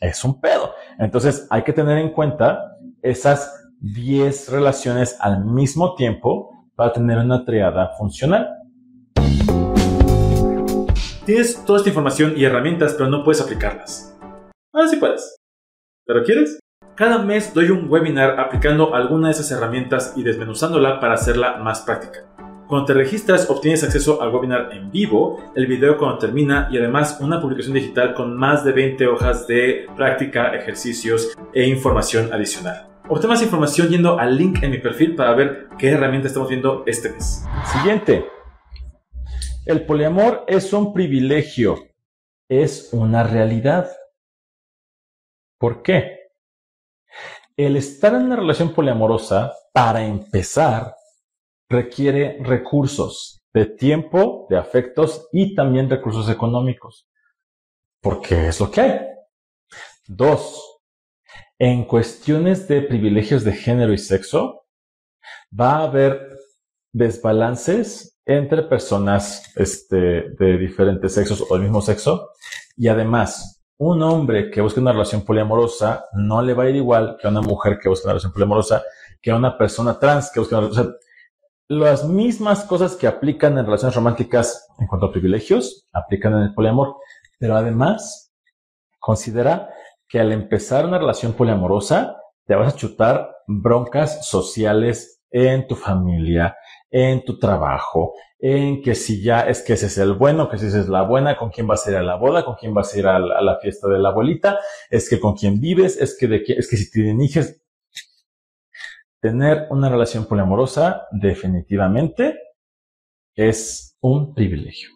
es 0.00 0.24
un 0.24 0.40
pedo. 0.40 0.74
Entonces 0.98 1.46
hay 1.50 1.62
que 1.62 1.72
tener 1.72 1.98
en 1.98 2.10
cuenta 2.10 2.76
esas 3.02 3.68
10 3.80 4.50
relaciones 4.50 5.16
al 5.20 5.44
mismo 5.44 5.94
tiempo 5.94 6.68
para 6.74 6.92
tener 6.92 7.18
una 7.18 7.44
triada 7.44 7.90
funcional. 7.98 8.48
Tienes 11.24 11.64
toda 11.64 11.78
esta 11.78 11.88
información 11.88 12.34
y 12.36 12.44
herramientas, 12.44 12.94
pero 12.94 13.08
no 13.08 13.24
puedes 13.24 13.40
aplicarlas. 13.40 14.14
Ahora 14.72 14.88
sí 14.88 14.96
puedes. 14.96 15.36
¿Pero 16.06 16.22
quieres? 16.22 16.58
Cada 16.96 17.18
mes 17.18 17.54
doy 17.54 17.70
un 17.70 17.90
webinar 17.90 18.38
aplicando 18.38 18.94
alguna 18.94 19.28
de 19.28 19.32
esas 19.32 19.50
herramientas 19.50 20.12
y 20.16 20.22
desmenuzándola 20.22 21.00
para 21.00 21.14
hacerla 21.14 21.56
más 21.56 21.80
práctica. 21.80 22.20
Cuando 22.74 22.92
te 22.92 22.94
registras 22.94 23.48
obtienes 23.48 23.84
acceso 23.84 24.20
al 24.20 24.34
webinar 24.34 24.72
en 24.72 24.90
vivo, 24.90 25.52
el 25.54 25.68
video 25.68 25.96
cuando 25.96 26.18
termina 26.18 26.66
y 26.72 26.76
además 26.76 27.18
una 27.20 27.40
publicación 27.40 27.74
digital 27.74 28.14
con 28.14 28.36
más 28.36 28.64
de 28.64 28.72
20 28.72 29.06
hojas 29.06 29.46
de 29.46 29.86
práctica, 29.94 30.52
ejercicios 30.56 31.36
e 31.52 31.68
información 31.68 32.32
adicional. 32.32 32.88
Obtén 33.08 33.30
más 33.30 33.42
información 33.42 33.90
yendo 33.90 34.18
al 34.18 34.36
link 34.36 34.60
en 34.64 34.72
mi 34.72 34.78
perfil 34.78 35.14
para 35.14 35.34
ver 35.34 35.68
qué 35.78 35.90
herramienta 35.90 36.26
estamos 36.26 36.48
viendo 36.48 36.82
este 36.84 37.10
mes. 37.10 37.44
Siguiente. 37.72 38.26
El 39.66 39.86
poliamor 39.86 40.42
es 40.48 40.72
un 40.72 40.92
privilegio, 40.92 41.76
es 42.48 42.88
una 42.90 43.22
realidad. 43.22 43.88
¿Por 45.60 45.80
qué? 45.80 46.32
El 47.56 47.76
estar 47.76 48.14
en 48.14 48.22
una 48.22 48.34
relación 48.34 48.74
poliamorosa, 48.74 49.52
para 49.72 50.04
empezar, 50.04 50.96
requiere 51.68 52.38
recursos 52.42 53.42
de 53.52 53.66
tiempo, 53.66 54.46
de 54.50 54.58
afectos 54.58 55.28
y 55.32 55.54
también 55.54 55.88
recursos 55.88 56.28
económicos. 56.28 57.08
Porque 58.00 58.48
es 58.48 58.60
lo 58.60 58.70
que 58.70 58.80
hay. 58.80 59.00
Dos, 60.06 60.80
en 61.58 61.84
cuestiones 61.84 62.68
de 62.68 62.82
privilegios 62.82 63.44
de 63.44 63.52
género 63.52 63.92
y 63.92 63.98
sexo, 63.98 64.66
va 65.58 65.76
a 65.76 65.84
haber 65.84 66.28
desbalances 66.92 68.18
entre 68.26 68.62
personas 68.62 69.52
este, 69.56 70.30
de 70.30 70.58
diferentes 70.58 71.14
sexos 71.14 71.44
o 71.48 71.54
del 71.54 71.62
mismo 71.62 71.80
sexo. 71.80 72.30
Y 72.76 72.88
además, 72.88 73.64
un 73.78 74.02
hombre 74.02 74.50
que 74.50 74.60
busca 74.60 74.80
una 74.80 74.92
relación 74.92 75.24
poliamorosa 75.24 76.06
no 76.12 76.42
le 76.42 76.54
va 76.54 76.64
a 76.64 76.70
ir 76.70 76.76
igual 76.76 77.16
que 77.20 77.26
a 77.26 77.30
una 77.30 77.40
mujer 77.42 77.78
que 77.78 77.88
busca 77.88 78.06
una 78.06 78.12
relación 78.14 78.32
poliamorosa, 78.32 78.82
que 79.20 79.30
a 79.30 79.36
una 79.36 79.56
persona 79.58 79.98
trans 79.98 80.30
que 80.32 80.40
busca 80.40 80.58
una 80.58 80.68
relación. 80.68 80.88
O 80.88 80.96
las 81.68 82.08
mismas 82.08 82.64
cosas 82.64 82.96
que 82.96 83.06
aplican 83.06 83.56
en 83.58 83.64
relaciones 83.64 83.94
románticas 83.94 84.68
en 84.78 84.86
cuanto 84.86 85.06
a 85.06 85.12
privilegios, 85.12 85.86
aplican 85.92 86.34
en 86.34 86.42
el 86.42 86.54
poliamor. 86.54 86.96
Pero 87.38 87.56
además, 87.56 88.32
considera 88.98 89.70
que 90.08 90.20
al 90.20 90.32
empezar 90.32 90.86
una 90.86 90.98
relación 90.98 91.32
poliamorosa, 91.32 92.16
te 92.46 92.54
vas 92.54 92.74
a 92.74 92.76
chutar 92.76 93.30
broncas 93.46 94.26
sociales 94.26 95.22
en 95.30 95.66
tu 95.66 95.74
familia, 95.74 96.56
en 96.90 97.24
tu 97.24 97.38
trabajo, 97.38 98.14
en 98.38 98.82
que 98.82 98.94
si 98.94 99.22
ya 99.22 99.40
es 99.40 99.62
que 99.62 99.72
ese 99.72 99.86
es 99.86 99.98
el 99.98 100.12
bueno, 100.12 100.48
que 100.48 100.58
si 100.58 100.66
esa 100.66 100.80
es 100.80 100.88
la 100.88 101.02
buena, 101.02 101.36
con 101.36 101.50
quién 101.50 101.66
vas 101.66 101.86
a 101.86 101.90
ir 101.90 101.96
a 101.96 102.02
la 102.02 102.16
boda, 102.16 102.44
con 102.44 102.54
quién 102.54 102.74
vas 102.74 102.94
a 102.94 102.98
ir 102.98 103.06
a 103.06 103.18
la, 103.18 103.58
fiesta 103.60 103.88
de 103.88 103.98
la 103.98 104.10
abuelita, 104.10 104.60
es 104.90 105.08
que 105.08 105.18
con 105.18 105.34
quién 105.34 105.60
vives, 105.60 105.96
es 106.00 106.16
que 106.18 106.28
de 106.28 106.44
es 106.46 106.68
que 106.68 106.76
si 106.76 106.90
tienen 106.90 107.20
hijos. 107.20 107.56
Tener 109.24 109.68
una 109.70 109.88
relación 109.88 110.26
poliamorosa 110.26 111.08
definitivamente 111.10 112.38
es 113.34 113.96
un 114.02 114.34
privilegio. 114.34 114.90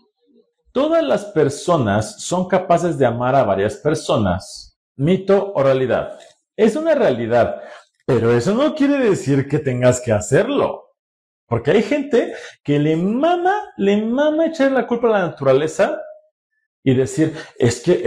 Todas 0.71 1.03
las 1.03 1.25
personas 1.25 2.21
son 2.23 2.47
capaces 2.47 2.99
de 2.99 3.07
amar 3.07 3.35
a 3.35 3.45
varias 3.45 3.77
personas. 3.77 4.79
Mito 4.97 5.55
o 5.55 5.63
realidad. 5.63 6.19
Es 6.55 6.77
una 6.77 6.95
realidad, 6.95 7.63
pero 8.05 8.31
eso 8.31 8.53
no 8.53 8.75
quiere 8.75 8.99
decir 8.99 9.49
que 9.49 9.61
tengas 9.61 9.99
que 9.99 10.13
hacerlo. 10.13 10.91
Porque 11.47 11.71
hay 11.71 11.83
gente 11.83 12.35
que 12.63 12.79
le 12.79 12.97
mama, 12.97 13.73
le 13.79 14.05
mama 14.05 14.45
echar 14.45 14.73
la 14.73 14.87
culpa 14.87 15.09
a 15.09 15.21
la 15.21 15.27
naturaleza 15.29 16.03
y 16.85 16.95
decir, 16.95 17.35
es 17.59 17.81
que 17.81 18.03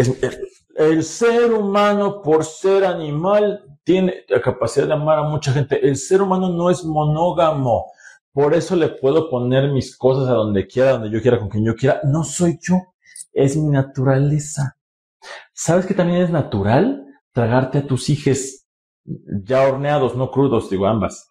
el, 0.75 1.03
ser 1.03 1.53
humano 1.53 2.21
por 2.21 2.43
ser 2.45 2.85
animal 2.85 3.63
tiene 3.83 4.25
la 4.27 4.41
capacidad 4.41 4.87
de 4.87 4.93
amar 4.93 5.19
a 5.19 5.23
mucha 5.23 5.51
gente. 5.51 5.85
El 5.85 5.95
ser 5.95 6.21
humano 6.21 6.49
no 6.49 6.69
es 6.69 6.83
monógamo. 6.83 7.91
Por 8.33 8.53
eso 8.53 8.75
le 8.75 8.89
puedo 8.89 9.29
poner 9.29 9.71
mis 9.71 9.97
cosas 9.97 10.29
a 10.29 10.33
donde 10.33 10.67
quiera, 10.67 10.93
donde 10.93 11.09
yo 11.09 11.21
quiera, 11.21 11.39
con 11.39 11.49
quien 11.49 11.65
yo 11.65 11.75
quiera. 11.75 11.99
No 12.03 12.23
soy 12.23 12.57
yo, 12.61 12.77
es 13.33 13.57
mi 13.57 13.69
naturaleza. 13.69 14.77
¿Sabes 15.53 15.85
que 15.85 15.93
también 15.93 16.21
es 16.21 16.29
natural 16.29 17.05
tragarte 17.33 17.79
a 17.79 17.87
tus 17.87 18.09
hijos 18.09 18.65
ya 19.03 19.67
horneados, 19.67 20.15
no 20.15 20.31
crudos, 20.31 20.69
digo 20.69 20.87
ambas? 20.87 21.29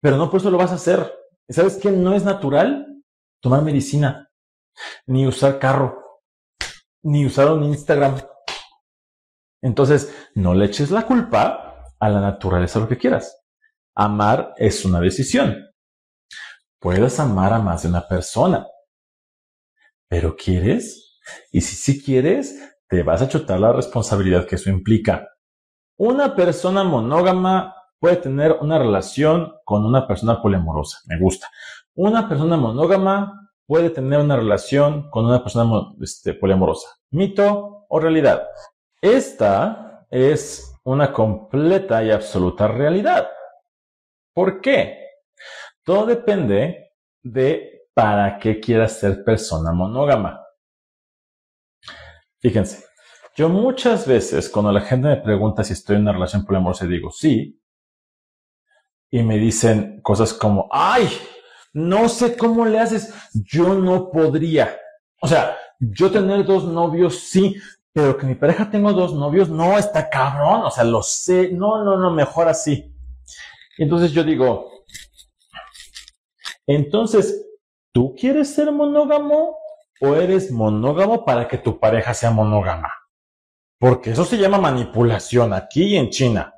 Pero 0.00 0.16
no 0.16 0.30
por 0.30 0.40
eso 0.40 0.50
lo 0.50 0.58
vas 0.58 0.72
a 0.72 0.76
hacer. 0.76 1.12
¿Sabes 1.48 1.76
qué 1.76 1.90
no 1.90 2.14
es 2.14 2.24
natural? 2.24 2.86
Tomar 3.40 3.62
medicina, 3.62 4.30
ni 5.06 5.26
usar 5.26 5.58
carro, 5.58 6.20
ni 7.02 7.26
usar 7.26 7.50
un 7.50 7.64
Instagram. 7.64 8.16
Entonces, 9.62 10.14
no 10.34 10.54
le 10.54 10.66
eches 10.66 10.90
la 10.90 11.06
culpa 11.06 11.84
a 11.98 12.08
la 12.08 12.20
naturaleza 12.20 12.80
lo 12.80 12.88
que 12.88 12.98
quieras. 12.98 13.42
Amar 13.94 14.54
es 14.56 14.84
una 14.84 15.00
decisión. 15.00 15.70
Puedes 16.78 17.20
amar 17.20 17.52
a 17.52 17.58
más 17.58 17.82
de 17.82 17.88
una 17.88 18.08
persona. 18.08 18.66
Pero 20.08 20.34
¿quieres? 20.34 21.20
Y 21.52 21.60
si 21.60 21.76
sí 21.76 22.02
quieres, 22.02 22.58
te 22.88 23.02
vas 23.02 23.22
a 23.22 23.28
chutar 23.28 23.60
la 23.60 23.72
responsabilidad 23.72 24.46
que 24.46 24.56
eso 24.56 24.70
implica. 24.70 25.28
Una 25.96 26.34
persona 26.34 26.82
monógama 26.82 27.74
puede 27.98 28.16
tener 28.16 28.56
una 28.60 28.78
relación 28.78 29.52
con 29.64 29.84
una 29.84 30.06
persona 30.06 30.40
poliamorosa. 30.40 30.98
Me 31.06 31.18
gusta. 31.20 31.48
Una 31.94 32.28
persona 32.28 32.56
monógama 32.56 33.52
puede 33.66 33.90
tener 33.90 34.18
una 34.18 34.36
relación 34.36 35.10
con 35.10 35.26
una 35.26 35.42
persona 35.42 35.92
este, 36.00 36.34
poliamorosa. 36.34 36.88
¿Mito 37.10 37.86
o 37.88 38.00
realidad? 38.00 38.42
Esta 39.00 40.06
es 40.10 40.74
una 40.84 41.12
completa 41.12 42.02
y 42.04 42.10
absoluta 42.10 42.68
realidad. 42.68 43.30
¿Por 44.34 44.60
qué? 44.60 45.06
Todo 45.84 46.06
depende 46.06 46.92
de 47.22 47.86
para 47.94 48.38
qué 48.38 48.60
quieras 48.60 48.98
ser 48.98 49.24
persona 49.24 49.72
monógama. 49.72 50.44
Fíjense, 52.40 52.84
yo 53.36 53.48
muchas 53.48 54.06
veces 54.06 54.48
cuando 54.48 54.72
la 54.72 54.80
gente 54.80 55.08
me 55.08 55.16
pregunta 55.16 55.64
si 55.64 55.72
estoy 55.72 55.96
en 55.96 56.02
una 56.02 56.12
relación 56.12 56.44
poliamorosa, 56.44 56.86
digo 56.86 57.10
sí. 57.10 57.60
Y 59.10 59.22
me 59.22 59.38
dicen 59.38 60.00
cosas 60.02 60.32
como, 60.32 60.68
ay, 60.70 61.08
no 61.72 62.08
sé 62.08 62.36
cómo 62.36 62.64
le 62.64 62.78
haces, 62.78 63.12
yo 63.32 63.74
no 63.74 64.10
podría. 64.10 64.78
O 65.20 65.28
sea, 65.28 65.56
yo 65.78 66.10
tener 66.10 66.44
dos 66.44 66.64
novios, 66.64 67.18
sí, 67.18 67.56
pero 67.92 68.16
que 68.16 68.26
mi 68.26 68.34
pareja 68.34 68.70
tenga 68.70 68.92
dos 68.92 69.14
novios, 69.14 69.48
no, 69.48 69.76
está 69.76 70.08
cabrón, 70.08 70.62
o 70.62 70.70
sea, 70.70 70.84
lo 70.84 71.02
sé, 71.02 71.50
no, 71.52 71.84
no, 71.84 71.96
no, 71.96 72.10
mejor 72.10 72.48
así. 72.48 72.94
Entonces 73.78 74.12
yo 74.12 74.22
digo, 74.22 74.84
entonces, 76.66 77.46
¿tú 77.92 78.14
quieres 78.14 78.54
ser 78.54 78.70
monógamo 78.70 79.56
o 80.00 80.14
eres 80.14 80.52
monógamo 80.52 81.24
para 81.24 81.48
que 81.48 81.58
tu 81.58 81.80
pareja 81.80 82.14
sea 82.14 82.30
monógama? 82.30 82.92
Porque 83.78 84.10
eso 84.10 84.24
se 84.24 84.36
llama 84.36 84.58
manipulación 84.58 85.52
aquí 85.52 85.94
y 85.94 85.96
en 85.96 86.10
China. 86.10 86.54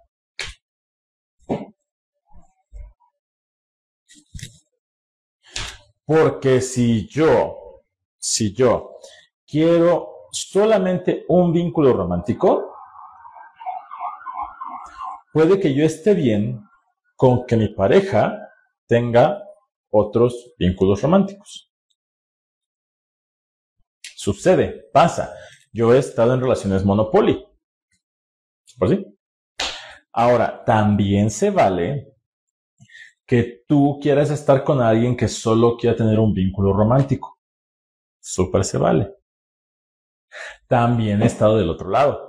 Porque 6.05 6.61
si 6.61 7.09
yo, 7.09 7.85
si 8.19 8.53
yo 8.53 8.99
quiero 9.47 10.12
solamente 10.33 11.25
un 11.29 11.53
vínculo 11.53 11.93
romántico, 11.93 12.75
puede 15.33 15.61
que 15.61 15.75
yo 15.75 15.85
esté 15.85 16.15
bien 16.15 16.67
con 17.17 17.47
que 17.47 17.57
mi 17.57 17.69
pareja 17.69 18.49
tenga 18.87 19.43
otros 19.91 20.55
vínculos 20.59 21.03
románticos. 21.03 21.71
Sucede, 24.17 24.89
pasa. 24.93 25.35
Yo 25.73 25.93
he 25.95 25.99
estado 25.99 26.35
en 26.35 26.41
relaciones 26.41 26.85
monopoly. 26.85 27.45
¿Por 28.79 28.89
sí? 28.89 29.07
Ahora, 30.13 30.65
también 30.65 31.31
se 31.31 31.51
vale 31.51 32.15
que 33.27 33.65
tú 33.67 33.99
quieras 34.01 34.31
estar 34.31 34.65
con 34.65 34.81
alguien 34.81 35.17
que 35.17 35.29
solo 35.29 35.77
quiera 35.77 35.97
tener 35.97 36.19
un 36.19 36.33
vínculo 36.33 36.73
romántico. 36.73 37.39
Súper 38.21 38.65
se 38.65 38.79
vale. 38.79 39.22
También 40.69 41.23
he 41.23 41.27
estado 41.27 41.57
del 41.57 41.71
otro 41.71 41.91
lado. 41.91 42.29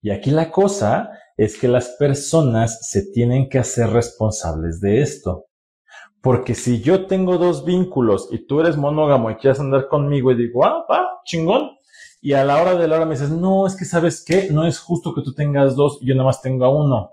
Y 0.00 0.10
aquí 0.10 0.30
la 0.30 0.50
cosa 0.50 1.10
es 1.36 1.58
que 1.58 1.68
las 1.68 1.96
personas 1.98 2.88
se 2.88 3.10
tienen 3.10 3.48
que 3.48 3.58
hacer 3.58 3.90
responsables 3.90 4.80
de 4.80 5.00
esto. 5.00 5.46
Porque 6.22 6.54
si 6.54 6.80
yo 6.80 7.06
tengo 7.06 7.36
dos 7.38 7.64
vínculos 7.64 8.28
y 8.30 8.46
tú 8.46 8.60
eres 8.60 8.76
monógamo 8.76 9.30
y 9.30 9.36
quieres 9.36 9.60
andar 9.60 9.88
conmigo 9.88 10.30
y 10.30 10.36
digo, 10.36 10.64
ah, 10.64 10.86
va, 10.90 11.20
chingón. 11.24 11.70
Y 12.20 12.32
a 12.32 12.44
la 12.44 12.60
hora 12.62 12.76
de 12.76 12.88
la 12.88 12.96
hora 12.96 13.04
me 13.04 13.14
dices, 13.14 13.30
no, 13.30 13.66
es 13.66 13.76
que 13.76 13.84
sabes 13.84 14.24
qué, 14.24 14.48
no 14.50 14.66
es 14.66 14.78
justo 14.78 15.14
que 15.14 15.20
tú 15.22 15.34
tengas 15.34 15.76
dos 15.76 15.98
y 16.00 16.06
yo 16.06 16.14
nada 16.14 16.26
más 16.26 16.40
tenga 16.40 16.68
uno. 16.70 17.12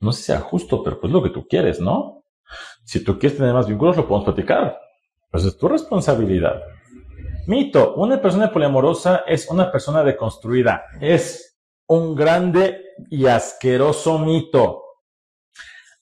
No 0.00 0.12
sé 0.12 0.18
si 0.18 0.24
sea 0.26 0.40
justo, 0.40 0.82
pero 0.82 1.00
pues 1.00 1.10
lo 1.10 1.22
que 1.22 1.30
tú 1.30 1.46
quieres, 1.48 1.80
¿no? 1.80 2.24
Si 2.84 3.02
tú 3.02 3.18
quieres 3.18 3.38
tener 3.38 3.54
más 3.54 3.66
vínculos, 3.66 3.96
lo 3.96 4.06
podemos 4.06 4.26
platicar. 4.26 4.78
Pues 5.30 5.44
es 5.44 5.56
tu 5.56 5.66
responsabilidad. 5.68 6.60
Mito, 7.46 7.94
una 7.96 8.20
persona 8.20 8.50
poliamorosa 8.50 9.24
es 9.26 9.48
una 9.48 9.70
persona 9.70 10.02
deconstruida. 10.02 10.84
Es 11.00 11.58
un 11.86 12.14
grande 12.14 12.80
y 13.10 13.26
asqueroso 13.26 14.18
mito 14.18 14.84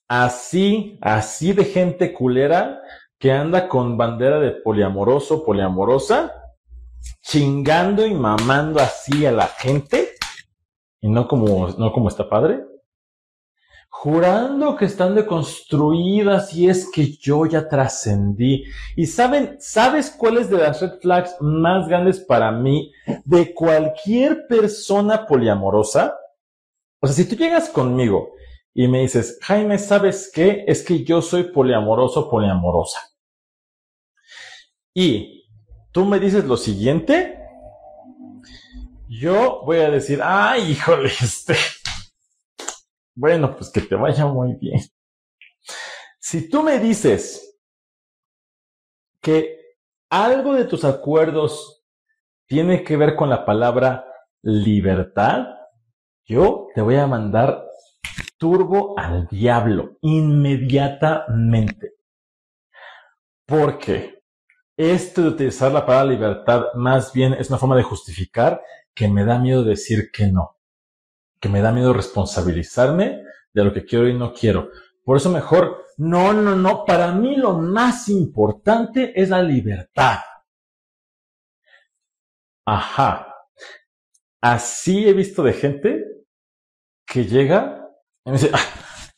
así, 0.08 0.98
así 1.00 1.54
de 1.54 1.64
gente 1.64 2.12
culera 2.12 2.82
que 3.18 3.32
anda 3.32 3.66
con 3.66 3.96
bandera 3.96 4.40
de 4.40 4.50
poliamoroso, 4.50 5.44
poliamorosa, 5.44 6.32
chingando 7.22 8.04
y 8.04 8.12
mamando 8.12 8.80
así 8.80 9.24
a 9.24 9.32
la 9.32 9.46
gente, 9.46 10.12
y 11.00 11.08
no 11.08 11.26
como, 11.26 11.68
no 11.78 11.92
como 11.92 12.08
está 12.08 12.28
padre, 12.28 12.60
jurando 13.94 14.74
que 14.74 14.86
están 14.86 15.14
deconstruidas 15.14 16.54
y 16.54 16.66
es 16.68 16.90
que 16.90 17.12
yo 17.12 17.44
ya 17.44 17.68
trascendí. 17.68 18.64
Y 18.96 19.06
saben, 19.06 19.58
¿sabes 19.60 20.10
cuáles 20.10 20.48
de 20.48 20.56
las 20.56 20.80
red 20.80 20.98
flags 21.00 21.36
más 21.40 21.86
grandes 21.86 22.18
para 22.18 22.50
mí 22.50 22.90
de 23.24 23.52
cualquier 23.52 24.46
persona 24.48 25.26
poliamorosa? 25.26 26.16
O 27.00 27.06
sea, 27.06 27.14
si 27.14 27.28
tú 27.28 27.36
llegas 27.36 27.68
conmigo 27.68 28.32
y 28.72 28.88
me 28.88 29.02
dices, 29.02 29.38
Jaime, 29.42 29.78
¿sabes 29.78 30.32
qué? 30.34 30.64
Es 30.66 30.82
que 30.82 31.04
yo 31.04 31.20
soy 31.20 31.52
poliamoroso, 31.52 32.30
poliamorosa. 32.30 32.98
Y 34.94 35.44
tú 35.92 36.06
me 36.06 36.18
dices 36.18 36.44
lo 36.46 36.56
siguiente, 36.56 37.38
yo 39.06 39.60
voy 39.66 39.78
a 39.78 39.90
decir, 39.90 40.20
ay, 40.24 40.72
híjole, 40.72 41.08
este. 41.20 41.54
Bueno, 43.14 43.54
pues 43.56 43.70
que 43.70 43.82
te 43.82 43.94
vaya 43.94 44.26
muy 44.26 44.54
bien. 44.54 44.80
Si 46.18 46.48
tú 46.48 46.62
me 46.62 46.78
dices 46.78 47.60
que 49.20 49.76
algo 50.10 50.54
de 50.54 50.64
tus 50.64 50.84
acuerdos 50.84 51.84
tiene 52.46 52.84
que 52.84 52.96
ver 52.96 53.16
con 53.16 53.28
la 53.30 53.44
palabra 53.44 54.06
libertad, 54.42 55.46
yo 56.24 56.68
te 56.74 56.80
voy 56.80 56.96
a 56.96 57.06
mandar 57.06 57.66
turbo 58.38 58.98
al 58.98 59.26
diablo 59.28 59.98
inmediatamente. 60.00 61.94
Porque 63.46 64.22
esto 64.76 65.22
de 65.22 65.28
utilizar 65.28 65.72
la 65.72 65.84
palabra 65.84 66.12
libertad 66.12 66.64
más 66.74 67.12
bien 67.12 67.34
es 67.34 67.50
una 67.50 67.58
forma 67.58 67.76
de 67.76 67.82
justificar 67.82 68.62
que 68.94 69.08
me 69.08 69.24
da 69.24 69.38
miedo 69.38 69.62
decir 69.64 70.10
que 70.12 70.26
no, 70.26 70.56
que 71.42 71.48
me 71.48 71.60
da 71.60 71.72
miedo 71.72 71.92
responsabilizarme 71.92 73.24
de 73.52 73.64
lo 73.64 73.74
que 73.74 73.84
quiero 73.84 74.08
y 74.08 74.14
no 74.14 74.32
quiero. 74.32 74.70
Por 75.04 75.16
eso 75.16 75.28
mejor, 75.28 75.86
no, 75.96 76.32
no, 76.32 76.54
no, 76.54 76.84
para 76.84 77.10
mí 77.10 77.34
lo 77.34 77.58
más 77.58 78.08
importante 78.08 79.12
es 79.20 79.28
la 79.28 79.42
libertad. 79.42 80.20
Ajá. 82.64 83.34
Así 84.40 85.08
he 85.08 85.12
visto 85.12 85.42
de 85.42 85.52
gente 85.52 86.04
que 87.04 87.24
llega 87.24 87.88
y 88.24 88.30
me 88.30 88.36
dice, 88.36 88.50
ah, 88.54 88.64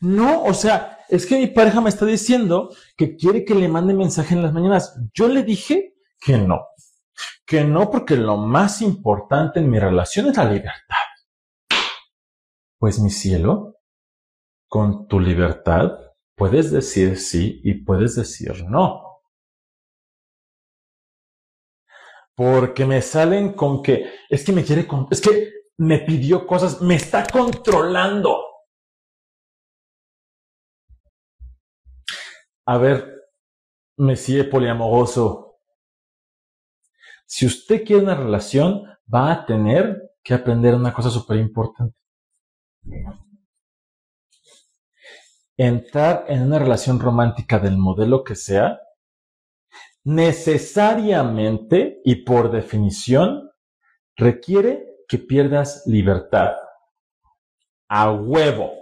no, 0.00 0.44
o 0.44 0.54
sea, 0.54 1.00
es 1.10 1.26
que 1.26 1.38
mi 1.38 1.48
pareja 1.48 1.82
me 1.82 1.90
está 1.90 2.06
diciendo 2.06 2.74
que 2.96 3.16
quiere 3.16 3.44
que 3.44 3.54
le 3.54 3.68
mande 3.68 3.92
mensaje 3.92 4.34
en 4.34 4.42
las 4.42 4.54
mañanas. 4.54 4.98
Yo 5.12 5.28
le 5.28 5.42
dije 5.42 5.94
que 6.18 6.38
no. 6.38 6.68
Que 7.44 7.64
no 7.64 7.90
porque 7.90 8.16
lo 8.16 8.38
más 8.38 8.80
importante 8.80 9.60
en 9.60 9.68
mi 9.68 9.78
relación 9.78 10.28
es 10.28 10.38
la 10.38 10.46
libertad. 10.46 11.03
Pues 12.84 13.00
mi 13.00 13.08
cielo, 13.08 13.78
con 14.68 15.08
tu 15.08 15.18
libertad 15.18 15.92
puedes 16.36 16.70
decir 16.70 17.16
sí 17.16 17.62
y 17.64 17.82
puedes 17.82 18.14
decir 18.14 18.62
no. 18.68 19.22
Porque 22.34 22.84
me 22.84 23.00
salen 23.00 23.54
con 23.54 23.82
que 23.82 24.12
es 24.28 24.44
que 24.44 24.52
me 24.52 24.62
quiere, 24.62 24.86
con, 24.86 25.08
es 25.10 25.22
que 25.22 25.50
me 25.78 26.00
pidió 26.00 26.46
cosas, 26.46 26.82
me 26.82 26.96
está 26.96 27.26
controlando. 27.26 28.36
A 32.66 32.76
ver, 32.76 33.30
Messie 33.96 34.44
poliamoroso. 34.44 35.56
Si 37.24 37.46
usted 37.46 37.82
quiere 37.82 38.02
una 38.02 38.14
relación, 38.14 38.82
va 39.08 39.32
a 39.32 39.46
tener 39.46 40.18
que 40.22 40.34
aprender 40.34 40.74
una 40.74 40.92
cosa 40.92 41.08
súper 41.08 41.38
importante. 41.38 42.03
Entrar 45.56 46.24
en 46.28 46.42
una 46.42 46.58
relación 46.58 46.98
romántica 46.98 47.58
del 47.58 47.76
modelo 47.76 48.24
que 48.24 48.34
sea, 48.34 48.80
necesariamente 50.04 52.00
y 52.04 52.16
por 52.24 52.50
definición, 52.50 53.50
requiere 54.16 54.84
que 55.08 55.18
pierdas 55.18 55.84
libertad. 55.86 56.56
A 57.88 58.10
huevo. 58.12 58.72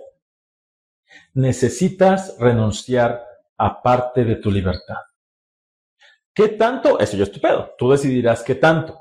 Necesitas 1.35 2.37
renunciar 2.39 3.23
a 3.59 3.83
parte 3.83 4.25
de 4.25 4.37
tu 4.37 4.51
libertad. 4.51 4.97
¿Qué 6.35 6.49
tanto? 6.49 6.99
Eso 6.99 7.17
yo 7.17 7.25
estupendo. 7.25 7.75
Tú 7.77 7.91
decidirás 7.91 8.43
qué 8.43 8.55
tanto. 8.55 8.99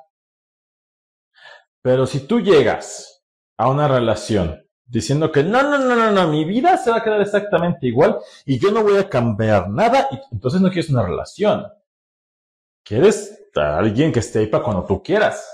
Pero 1.82 2.06
si 2.06 2.28
tú 2.28 2.42
llegas 2.42 3.26
a 3.58 3.70
una 3.70 3.88
relación 3.88 4.62
diciendo 4.92 5.32
que 5.32 5.44
no, 5.44 5.64
no, 5.64 5.78
no, 5.78 5.96
no, 5.96 6.12
no, 6.12 6.28
mi 6.28 6.44
vida 6.44 6.78
se 6.78 6.92
va 6.92 6.98
a 6.98 7.04
quedar 7.04 7.22
exactamente 7.22 7.88
igual 7.88 8.20
y 8.46 8.60
yo 8.60 8.72
no 8.72 8.84
voy 8.84 8.98
a 8.98 9.10
cambiar 9.10 9.70
nada, 9.70 10.10
y 10.12 10.20
entonces 10.34 10.60
no 10.60 10.70
quieres 10.70 10.90
una 10.90 11.04
relación. 11.04 11.66
Quieres 12.84 13.42
a 13.56 13.78
alguien 13.78 14.12
que 14.12 14.20
esté 14.20 14.40
ahí 14.40 14.48
para 14.48 14.64
cuando 14.64 14.86
tú 14.86 15.02
quieras. 15.02 15.50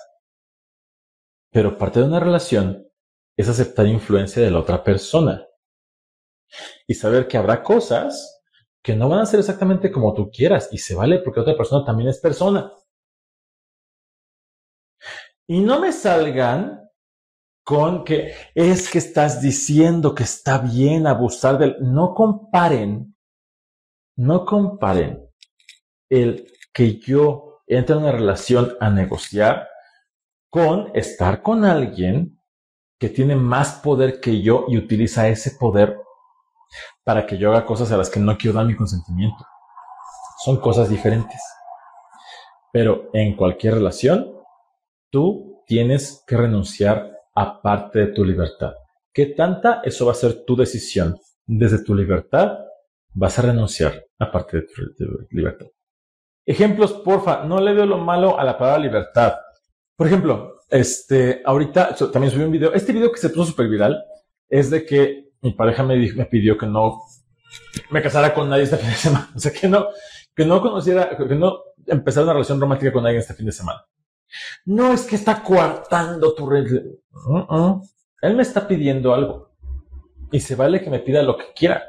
Pero 1.51 1.77
parte 1.77 1.99
de 1.99 2.07
una 2.07 2.19
relación 2.19 2.87
es 3.35 3.47
aceptar 3.47 3.85
influencia 3.85 4.41
de 4.41 4.51
la 4.51 4.59
otra 4.59 4.83
persona 4.83 5.47
y 6.87 6.95
saber 6.95 7.27
que 7.27 7.37
habrá 7.37 7.61
cosas 7.61 8.41
que 8.81 8.95
no 8.95 9.09
van 9.09 9.19
a 9.19 9.25
ser 9.25 9.39
exactamente 9.39 9.91
como 9.91 10.13
tú 10.13 10.31
quieras 10.31 10.69
y 10.71 10.77
se 10.77 10.95
vale 10.95 11.19
porque 11.19 11.41
otra 11.41 11.55
persona 11.55 11.85
también 11.85 12.09
es 12.09 12.19
persona. 12.19 12.71
Y 15.47 15.61
no 15.61 15.79
me 15.79 15.91
salgan 15.91 16.86
con 17.67 18.05
que 18.05 18.33
es 18.55 18.89
que 18.89 18.97
estás 18.97 19.41
diciendo 19.41 20.15
que 20.15 20.23
está 20.23 20.59
bien 20.59 21.05
abusar 21.05 21.57
del... 21.57 21.75
No 21.81 22.13
comparen, 22.13 23.13
no 24.15 24.45
comparen 24.45 25.29
el 26.09 26.49
que 26.73 26.97
yo 26.97 27.63
entre 27.67 27.97
en 27.97 28.03
una 28.03 28.13
relación 28.13 28.77
a 28.79 28.89
negociar 28.89 29.67
con 30.49 30.95
estar 30.95 31.41
con 31.41 31.65
alguien 31.65 32.41
que 32.97 33.09
tiene 33.09 33.35
más 33.35 33.73
poder 33.73 34.21
que 34.21 34.41
yo 34.41 34.63
y 34.69 34.77
utiliza 34.77 35.27
ese 35.27 35.51
poder 35.59 35.99
para 37.03 37.25
que 37.25 37.37
yo 37.37 37.51
haga 37.51 37.65
cosas 37.65 37.91
a 37.91 37.97
las 37.97 38.09
que 38.09 38.21
no 38.21 38.37
quiero 38.37 38.55
dar 38.55 38.65
mi 38.65 38.77
consentimiento. 38.77 39.45
Son 40.45 40.55
cosas 40.61 40.89
diferentes. 40.89 41.41
Pero 42.71 43.09
en 43.11 43.35
cualquier 43.35 43.73
relación, 43.73 44.31
tú 45.11 45.65
tienes 45.67 46.23
que 46.25 46.37
renunciar 46.37 47.16
a 47.37 47.61
parte 47.61 47.99
de 47.99 48.07
tu 48.07 48.25
libertad. 48.25 48.73
¿Qué 49.13 49.27
tanta? 49.27 49.81
Eso 49.83 50.07
va 50.07 50.13
a 50.13 50.15
ser 50.15 50.43
tu 50.43 50.55
decisión. 50.55 51.15
Desde 51.45 51.83
tu 51.83 51.93
libertad 51.93 52.57
vas 53.13 53.37
a 53.37 53.43
renunciar 53.43 54.03
a 54.17 54.31
parte 54.31 54.57
de 54.57 54.63
tu 54.63 55.27
libertad. 55.29 55.67
Ejemplos, 56.45 56.93
porfa. 56.93 57.43
No 57.45 57.61
le 57.61 57.73
veo 57.73 57.85
lo 57.85 57.99
malo 57.99 58.39
a 58.39 58.43
la 58.43 58.57
palabra 58.57 58.81
libertad. 58.81 59.35
Por 59.95 60.07
ejemplo, 60.07 60.55
este, 60.71 61.43
ahorita 61.45 61.95
también 62.11 62.31
subí 62.31 62.43
un 62.43 62.51
video. 62.51 62.73
Este 62.73 62.91
video 62.91 63.11
que 63.11 63.19
se 63.19 63.29
puso 63.29 63.51
súper 63.51 63.69
viral 63.69 64.03
es 64.49 64.71
de 64.71 64.83
que 64.83 65.29
mi 65.41 65.53
pareja 65.53 65.83
me, 65.83 65.95
me 66.13 66.25
pidió 66.25 66.57
que 66.57 66.65
no 66.65 67.01
me 67.91 68.01
casara 68.01 68.33
con 68.33 68.49
nadie 68.49 68.63
este 68.63 68.77
fin 68.77 68.89
de 68.89 68.95
semana. 68.95 69.29
O 69.35 69.39
sea, 69.39 69.51
que 69.51 69.67
no, 69.67 69.89
que 70.35 70.43
no 70.43 70.59
conociera, 70.59 71.15
que 71.15 71.35
no 71.35 71.59
empezara 71.85 72.23
una 72.23 72.33
relación 72.33 72.59
romántica 72.59 72.91
con 72.91 73.05
alguien 73.05 73.21
este 73.21 73.35
fin 73.35 73.45
de 73.45 73.51
semana. 73.51 73.85
No 74.65 74.93
es 74.93 75.05
que 75.05 75.15
está 75.15 75.43
coartando 75.43 76.33
tu 76.35 76.47
red. 76.49 76.65
Él 78.21 78.35
me 78.35 78.41
está 78.41 78.67
pidiendo 78.67 79.13
algo. 79.13 79.51
Y 80.31 80.39
se 80.39 80.55
vale 80.55 80.81
que 80.81 80.89
me 80.89 80.99
pida 80.99 81.23
lo 81.23 81.37
que 81.37 81.53
quiera. 81.55 81.83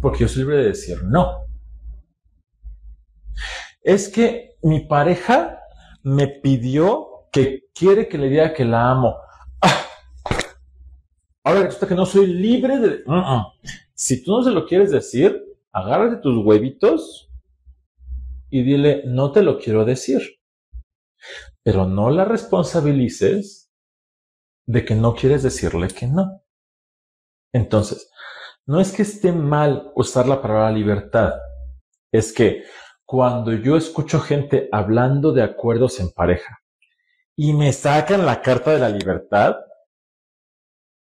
Porque 0.00 0.20
yo 0.20 0.28
soy 0.28 0.42
libre 0.42 0.58
de 0.58 0.64
decir 0.64 1.02
no. 1.04 1.46
Es 3.82 4.08
que 4.08 4.56
mi 4.62 4.80
pareja 4.80 5.60
me 6.02 6.28
pidió 6.28 7.28
que 7.32 7.68
quiere 7.74 8.08
que 8.08 8.18
le 8.18 8.28
diga 8.28 8.52
que 8.52 8.64
la 8.64 8.90
amo. 8.90 9.16
Ah. 9.60 9.86
Ahora 11.44 11.62
resulta 11.62 11.88
que 11.88 11.94
no 11.94 12.06
soy 12.06 12.26
libre 12.26 12.78
de... 12.78 13.04
Si 13.94 14.22
tú 14.22 14.32
no 14.32 14.42
se 14.42 14.50
lo 14.50 14.66
quieres 14.66 14.90
decir, 14.90 15.42
agárrate 15.72 16.16
tus 16.16 16.44
huevitos 16.44 17.30
y 18.50 18.62
dile, 18.62 19.02
no 19.06 19.32
te 19.32 19.42
lo 19.42 19.58
quiero 19.58 19.84
decir. 19.84 20.20
Pero 21.62 21.86
no 21.86 22.10
la 22.10 22.24
responsabilices 22.24 23.70
de 24.66 24.84
que 24.84 24.94
no 24.94 25.14
quieres 25.14 25.42
decirle 25.42 25.88
que 25.88 26.06
no. 26.06 26.42
Entonces, 27.52 28.10
no 28.66 28.80
es 28.80 28.92
que 28.92 29.02
esté 29.02 29.32
mal 29.32 29.92
usar 29.94 30.26
la 30.26 30.40
palabra 30.40 30.70
libertad, 30.70 31.34
es 32.12 32.32
que 32.32 32.64
cuando 33.04 33.52
yo 33.52 33.76
escucho 33.76 34.20
gente 34.20 34.68
hablando 34.72 35.32
de 35.32 35.42
acuerdos 35.42 36.00
en 36.00 36.10
pareja 36.10 36.62
y 37.36 37.52
me 37.52 37.72
sacan 37.72 38.24
la 38.24 38.40
carta 38.40 38.72
de 38.72 38.78
la 38.78 38.88
libertad, 38.88 39.56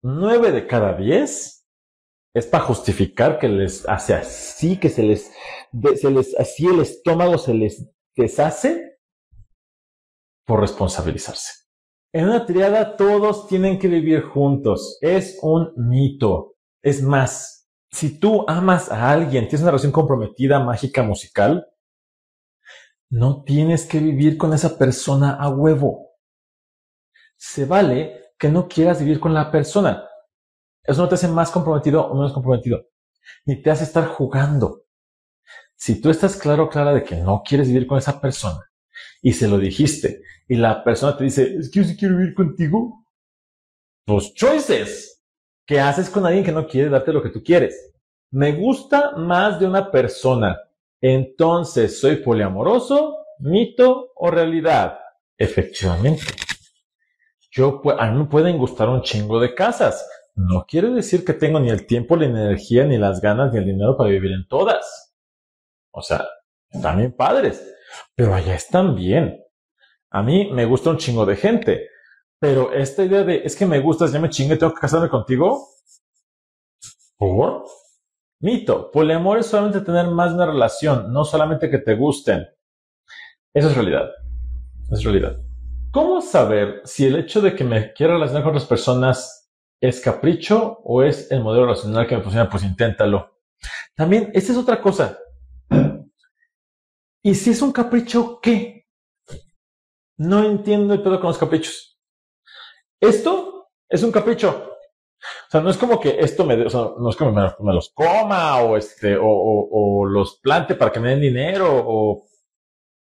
nueve 0.02 0.52
de 0.52 0.68
cada 0.68 0.94
diez 0.94 1.66
es 2.36 2.48
para 2.48 2.64
justificar 2.64 3.38
que 3.38 3.48
les 3.48 3.88
hace 3.88 4.16
así, 4.16 4.80
que 4.80 4.90
se 4.90 5.04
les, 5.04 5.32
se 5.96 6.10
les, 6.10 6.38
así 6.40 6.66
el 6.66 6.82
estómago 6.82 7.38
se 7.38 7.54
les 7.54 7.88
deshace 8.16 8.93
por 10.46 10.60
responsabilizarse. 10.60 11.64
En 12.14 12.26
una 12.26 12.46
triada 12.46 12.96
todos 12.96 13.48
tienen 13.48 13.80
que 13.80 13.88
vivir 13.88 14.24
juntos. 14.24 14.98
Es 15.02 15.40
un 15.42 15.74
mito. 15.76 16.56
Es 16.82 17.02
más, 17.02 17.68
si 17.92 18.20
tú 18.20 18.46
amas 18.48 18.92
a 18.92 19.12
alguien, 19.12 19.48
tienes 19.48 19.62
una 19.62 19.72
relación 19.72 19.92
comprometida, 19.92 20.60
mágica, 20.60 21.02
musical, 21.02 21.68
no 23.10 23.44
tienes 23.44 23.86
que 23.86 24.00
vivir 24.00 24.38
con 24.38 24.54
esa 24.54 24.78
persona 24.78 25.34
a 25.34 25.50
huevo. 25.50 26.12
Se 27.38 27.66
vale 27.66 28.34
que 28.38 28.50
no 28.50 28.68
quieras 28.68 29.00
vivir 29.00 29.20
con 29.20 29.34
la 29.34 29.52
persona. 29.52 30.08
Eso 30.84 31.02
no 31.02 31.10
te 31.10 31.16
hace 31.16 31.28
más 31.28 31.50
comprometido 31.52 32.06
o 32.06 32.16
menos 32.16 32.34
comprometido. 32.34 32.86
Ni 33.46 33.62
te 33.62 33.72
hace 33.72 33.86
estar 33.86 34.08
jugando. 34.08 34.84
Si 35.76 36.02
tú 36.02 36.10
estás 36.10 36.36
claro, 36.36 36.70
clara 36.70 36.94
de 36.94 37.04
que 37.04 37.16
no 37.16 37.42
quieres 37.44 37.68
vivir 37.68 37.88
con 37.88 37.98
esa 37.98 38.20
persona 38.20 38.73
y 39.24 39.34
se 39.34 39.48
lo 39.48 39.58
dijiste 39.58 40.22
y 40.48 40.56
la 40.56 40.84
persona 40.84 41.18
te 41.18 41.24
dice, 41.24 41.56
es 41.58 41.72
que 41.72 41.80
yo 41.80 41.86
sí 41.86 41.98
quiero 41.98 42.18
vivir 42.18 42.36
contigo, 42.36 43.06
pues 44.06 44.34
choices. 44.36 45.24
¿Qué 45.66 45.80
haces 45.80 46.10
con 46.10 46.26
alguien 46.26 46.44
que 46.44 46.52
no 46.52 46.68
quiere 46.68 46.90
darte 46.90 47.14
lo 47.14 47.24
que 47.24 47.30
tú 47.30 47.42
quieres? 47.42 47.92
Me 48.32 48.52
gusta 48.52 49.16
más 49.16 49.60
de 49.60 49.66
una 49.66 49.90
persona 49.90 50.60
entonces, 51.06 52.00
¿soy 52.00 52.16
poliamoroso, 52.18 53.26
mito 53.40 54.14
o 54.16 54.32
realidad? 54.32 55.00
Efectivamente. 55.38 56.24
Yo, 57.52 57.82
a 58.00 58.10
mí 58.10 58.20
me 58.20 58.26
pueden 58.26 58.58
gustar 58.58 58.88
un 58.88 59.02
chingo 59.02 59.38
de 59.42 59.54
casas. 59.54 60.10
No 60.34 60.66
quiere 60.66 60.92
decir 60.92 61.26
que 61.26 61.34
tengo 61.34 61.60
ni 61.60 61.70
el 61.70 61.86
tiempo, 61.86 62.16
ni 62.16 62.30
la 62.30 62.46
energía, 62.46 62.86
ni 62.86 62.98
las 62.98 63.20
ganas, 63.20 63.52
ni 63.52 63.60
el 63.60 63.66
dinero 63.66 63.98
para 63.98 64.12
vivir 64.12 64.32
en 64.32 64.48
todas. 64.48 65.14
O 65.92 66.02
sea, 66.02 66.26
bien 66.72 67.12
padres, 67.12 67.73
pero 68.16 68.34
allá 68.34 68.56
están 68.56 68.96
bien. 68.96 69.44
A 70.12 70.22
mí 70.22 70.52
me 70.52 70.66
gusta 70.66 70.90
un 70.90 70.98
chingo 70.98 71.26
de 71.26 71.36
gente, 71.36 71.90
pero 72.40 72.74
esta 72.74 73.04
idea 73.04 73.24
de 73.24 73.42
es 73.44 73.56
que 73.56 73.66
me 73.66 73.80
gustas, 73.80 74.12
ya 74.12 74.20
me 74.20 74.30
chingue, 74.30 74.58
tengo 74.58 74.74
que 74.74 74.82
casarme 74.82 75.10
contigo. 75.10 75.68
¿Por? 77.18 77.66
Mito, 78.42 78.92
poliamor 78.92 79.40
es 79.40 79.46
solamente 79.48 79.82
tener 79.82 80.08
más 80.08 80.30
de 80.30 80.36
una 80.36 80.46
relación, 80.46 81.14
no 81.14 81.24
solamente 81.24 81.70
que 81.70 81.78
te 81.78 81.96
gusten. 81.96 82.46
Eso 83.54 83.70
es 83.70 83.76
realidad. 83.76 84.10
Es 84.92 85.04
realidad. 85.04 85.38
¿Cómo 85.92 86.22
saber 86.22 86.82
si 86.86 87.06
el 87.06 87.16
hecho 87.16 87.40
de 87.40 87.56
que 87.56 87.64
me 87.64 87.94
quiera 87.94 88.16
relacionar 88.16 88.44
con 88.44 88.52
otras 88.52 88.68
personas 88.68 89.52
es 89.80 90.02
capricho 90.02 90.80
o 90.84 91.04
es 91.04 91.32
el 91.32 91.42
modelo 91.42 91.68
relacional 91.68 92.08
que 92.08 92.18
me 92.18 92.24
funciona? 92.24 92.50
Pues 92.50 92.64
inténtalo. 92.64 93.32
También, 93.96 94.32
esta 94.34 94.52
es 94.52 94.58
otra 94.58 94.82
cosa. 94.82 95.18
¿Y 97.26 97.36
si 97.36 97.52
es 97.52 97.62
un 97.62 97.72
capricho, 97.72 98.40
qué? 98.42 98.86
No 100.18 100.44
entiendo 100.44 100.94
el 100.94 101.02
pedo 101.02 101.22
con 101.22 101.30
los 101.30 101.38
caprichos. 101.38 101.98
Esto 103.00 103.70
es 103.88 104.04
un 104.04 104.12
capricho. 104.12 104.70
O 105.48 105.52
sea, 105.52 105.62
no 105.62 105.70
es 105.70 105.78
como 105.78 106.02
que 106.02 106.20
esto 106.20 106.46
me, 106.46 106.66
o 106.66 106.70
sea, 106.70 106.82
no 106.98 107.10
es 107.10 107.16
como 107.16 107.32
me, 107.32 107.74
los 107.74 107.92
coma 107.92 108.62
o 108.62 108.76
este, 108.76 109.18
o, 109.18 110.06
los 110.06 110.40
plante 110.40 110.76
para 110.76 110.92
que 110.92 111.00
me 111.00 111.12
den 111.12 111.22
dinero 111.22 111.70
o, 111.72 112.26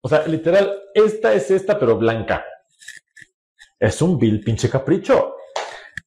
o 0.02 0.10
sea, 0.10 0.28
literal, 0.28 0.72
esta 0.94 1.34
es 1.34 1.50
esta, 1.50 1.80
pero 1.80 1.98
blanca. 1.98 2.46
Es 3.80 4.04
un 4.04 4.20
vil 4.20 4.44
pinche 4.44 4.70
capricho. 4.70 5.36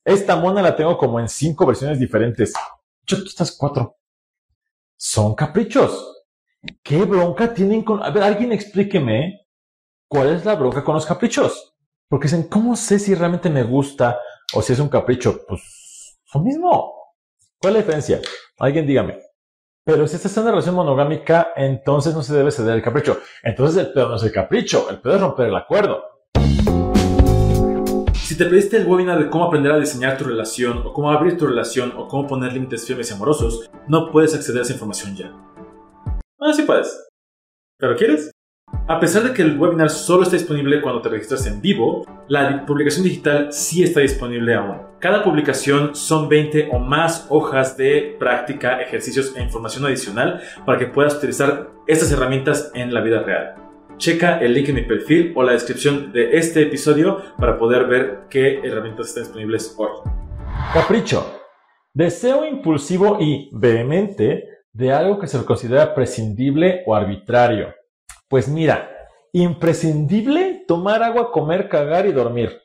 Esta 0.05 0.37
mona 0.37 0.63
la 0.63 0.77
tengo 0.77 0.97
como 0.97 1.19
en 1.19 1.29
cinco 1.29 1.67
versiones 1.67 1.99
diferentes. 1.99 2.53
Yo, 3.05 3.19
tú 3.19 3.25
estás 3.25 3.57
cuatro. 3.57 3.99
son 4.97 5.35
caprichos. 5.35 6.14
¿Qué 6.83 7.05
bronca 7.05 7.53
tienen 7.53 7.83
con... 7.83 8.03
A 8.03 8.11
ver, 8.11 8.23
alguien 8.23 8.53
explíqueme 8.53 9.47
cuál 10.09 10.29
es 10.29 10.45
la 10.45 10.55
bronca 10.55 10.83
con 10.83 10.95
los 10.95 11.07
caprichos. 11.07 11.77
Porque 12.09 12.27
dicen, 12.27 12.45
¿cómo 12.45 12.77
sé 12.77 12.99
si 12.99 13.15
realmente 13.15 13.51
me 13.51 13.63
gusta 13.63 14.19
o 14.55 14.63
si 14.63 14.73
es 14.73 14.79
un 14.79 14.89
capricho? 14.89 15.45
Pues 15.47 16.19
lo 16.33 16.41
mismo. 16.41 16.95
¿Cuál 17.61 17.73
es 17.73 17.75
la 17.75 17.81
diferencia? 17.81 18.21
Alguien 18.59 18.87
dígame. 18.87 19.19
Pero 19.85 20.07
si 20.07 20.17
estás 20.17 20.35
en 20.37 20.45
una 20.45 20.53
relación 20.53 20.75
monogámica, 20.75 21.53
entonces 21.57 22.15
no 22.15 22.23
se 22.23 22.35
debe 22.35 22.51
ceder 22.51 22.75
el 22.75 22.83
capricho. 22.83 23.19
Entonces 23.43 23.85
el 23.85 23.93
pedo 23.93 24.09
no 24.09 24.17
es 24.17 24.23
el 24.23 24.33
capricho, 24.33 24.89
el 24.89 25.01
pedo 25.01 25.17
es 25.17 25.21
romper 25.21 25.49
el 25.49 25.57
acuerdo. 25.57 26.03
Si 28.15 28.39
te 28.39 28.47
pediste 28.47 28.79
el 28.79 28.87
webinar 28.87 29.19
de 29.19 29.29
cómo 29.29 29.45
aprender 29.45 29.73
a 29.73 29.79
diseñar 29.79 30.17
tu 30.17 30.25
relación, 30.25 30.79
o 30.87 30.95
cómo 30.95 31.11
abrir 31.11 31.37
tu 31.37 31.47
relación, 31.47 31.93
o 31.99 32.09
cómo 32.09 32.27
poner 32.27 32.55
límites 32.55 32.87
firmes 32.87 33.11
y 33.11 33.15
amorosos, 33.15 33.71
no 33.87 34.11
puedes 34.11 34.35
acceder 34.35 34.61
a 34.61 34.63
esa 34.63 34.73
información 34.73 35.15
ya. 35.15 35.54
Ah, 36.47 36.53
sí 36.53 36.61
puedes. 36.61 37.03
¿Pero 37.79 37.97
quieres? 37.97 38.31
A 38.87 39.01
pesar 39.01 39.23
de 39.23 39.33
que 39.33 39.41
el 39.41 39.59
webinar 39.59 39.89
solo 39.89 40.25
está 40.25 40.37
disponible 40.37 40.83
cuando 40.83 41.01
te 41.01 41.09
registras 41.09 41.47
en 41.47 41.63
vivo, 41.63 42.05
la 42.29 42.67
publicación 42.67 43.05
digital 43.05 43.51
sí 43.51 43.83
está 43.83 44.01
disponible 44.01 44.55
aún. 44.55 44.83
Cada 45.01 45.25
publicación 45.25 45.95
son 45.95 46.29
20 46.29 46.69
o 46.71 46.79
más 46.81 47.29
hojas 47.31 47.79
de 47.79 48.17
práctica, 48.19 48.83
ejercicios 48.83 49.35
e 49.35 49.43
información 49.43 49.87
adicional 49.87 50.43
para 50.67 50.79
que 50.79 50.87
puedas 50.87 51.17
utilizar 51.17 51.71
estas 51.87 52.13
herramientas 52.13 52.71
en 52.75 52.93
la 52.93 53.01
vida 53.01 53.23
real. 53.23 53.55
Checa 53.97 54.39
el 54.41 54.53
link 54.53 54.69
en 54.69 54.75
mi 54.75 54.83
perfil 54.83 55.33
o 55.35 55.43
la 55.43 55.53
descripción 55.53 56.13
de 56.13 56.37
este 56.37 56.61
episodio 56.61 57.23
para 57.39 57.57
poder 57.57 57.87
ver 57.87 58.25
qué 58.29 58.59
herramientas 58.59 59.09
están 59.09 59.23
disponibles 59.23 59.75
hoy. 59.79 59.89
Capricho. 60.75 61.41
Deseo 61.95 62.45
impulsivo 62.45 63.19
y 63.19 63.49
vehemente 63.53 64.54
de 64.75 64.93
algo 64.93 65.19
que 65.19 65.29
se 65.29 65.43
considera 65.45 65.95
prescindible 65.95 66.83
o 66.87 66.95
arbitrario. 66.95 67.75
Pues 68.29 68.49
mira, 68.49 68.91
imprescindible 69.33 70.65
tomar 70.67 71.03
agua, 71.03 71.31
comer, 71.31 71.69
cagar 71.69 72.07
y 72.07 72.13
dormir. 72.13 72.61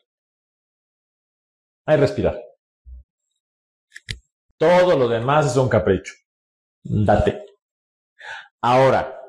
Hay 1.86 1.96
respirar. 1.96 2.38
Todo 4.58 4.98
lo 4.98 5.08
demás 5.08 5.46
es 5.46 5.56
un 5.56 5.68
capricho. 5.68 6.12
Date. 6.82 7.46
Ahora, 8.60 9.20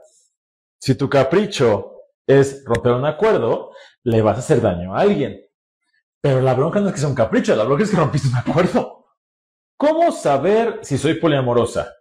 si 0.79 0.95
tu 0.95 1.07
capricho 1.07 2.01
es 2.27 2.65
romper 2.65 2.93
un 2.93 3.05
acuerdo, 3.05 3.71
le 4.03 4.21
vas 4.21 4.37
a 4.37 4.39
hacer 4.39 4.59
daño 4.59 4.95
a 4.95 5.01
alguien. 5.01 5.39
Pero 6.19 6.41
la 6.41 6.55
bronca 6.55 6.79
no 6.79 6.87
es 6.87 6.93
que 6.93 6.99
sea 6.99 7.09
un 7.09 7.15
capricho, 7.15 7.55
la 7.55 7.63
bronca 7.63 7.83
es 7.83 7.91
que 7.91 7.97
rompiste 7.97 8.27
un 8.27 8.35
acuerdo. 8.35 9.05
¿Cómo 9.77 10.11
saber 10.11 10.79
si 10.81 10.97
soy 10.97 11.15
poliamorosa? 11.15 11.95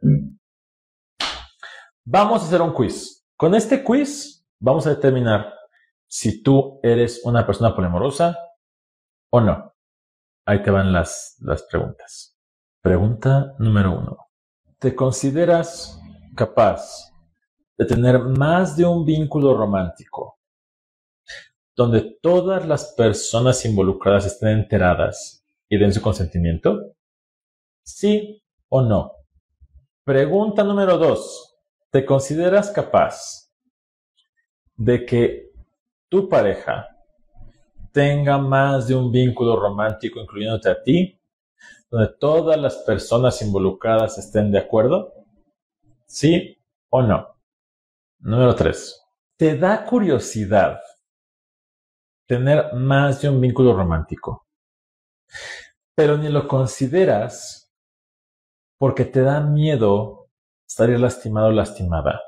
Vamos 2.04 2.42
a 2.42 2.46
hacer 2.46 2.62
un 2.62 2.72
quiz. 2.72 3.26
Con 3.36 3.54
este 3.54 3.84
quiz 3.84 4.46
vamos 4.58 4.86
a 4.86 4.90
determinar 4.90 5.52
si 6.06 6.42
tú 6.42 6.80
eres 6.82 7.20
una 7.24 7.46
persona 7.46 7.74
poliamorosa 7.74 8.36
o 9.30 9.40
no. 9.40 9.74
Ahí 10.46 10.62
te 10.62 10.70
van 10.70 10.92
las, 10.92 11.36
las 11.40 11.62
preguntas. 11.64 12.36
Pregunta 12.80 13.54
número 13.58 13.92
uno. 13.92 14.16
¿Te 14.78 14.94
consideras 14.94 16.00
capaz 16.34 17.12
de 17.76 17.84
tener 17.84 18.18
más 18.20 18.76
de 18.76 18.86
un 18.86 19.04
vínculo 19.04 19.56
romántico 19.56 20.38
donde 21.76 22.18
todas 22.22 22.66
las 22.66 22.94
personas 22.94 23.64
involucradas 23.64 24.26
estén 24.26 24.50
enteradas 24.50 25.44
y 25.68 25.78
den 25.78 25.92
su 25.92 26.00
consentimiento? 26.00 26.94
¿Sí 27.82 28.42
o 28.68 28.82
no? 28.82 29.12
Pregunta 30.04 30.64
número 30.64 30.98
dos. 30.98 31.49
¿Te 31.90 32.06
consideras 32.06 32.70
capaz 32.70 33.50
de 34.76 35.04
que 35.04 35.50
tu 36.08 36.28
pareja 36.28 36.88
tenga 37.92 38.38
más 38.38 38.86
de 38.86 38.94
un 38.94 39.10
vínculo 39.10 39.58
romántico 39.58 40.20
incluyéndote 40.20 40.70
a 40.70 40.80
ti, 40.80 41.20
donde 41.90 42.14
todas 42.20 42.60
las 42.60 42.76
personas 42.76 43.42
involucradas 43.42 44.18
estén 44.18 44.52
de 44.52 44.58
acuerdo? 44.58 45.12
¿Sí 46.06 46.56
o 46.90 47.02
no? 47.02 47.26
Número 48.20 48.54
3. 48.54 49.02
¿Te 49.36 49.56
da 49.56 49.84
curiosidad 49.84 50.80
tener 52.26 52.72
más 52.74 53.20
de 53.20 53.30
un 53.30 53.40
vínculo 53.40 53.74
romántico? 53.74 54.46
Pero 55.96 56.16
ni 56.16 56.28
lo 56.28 56.46
consideras 56.46 57.74
porque 58.78 59.04
te 59.04 59.22
da 59.22 59.40
miedo 59.40 60.19
estaría 60.70 60.98
lastimado 60.98 61.48
o 61.48 61.52
lastimada. 61.52 62.20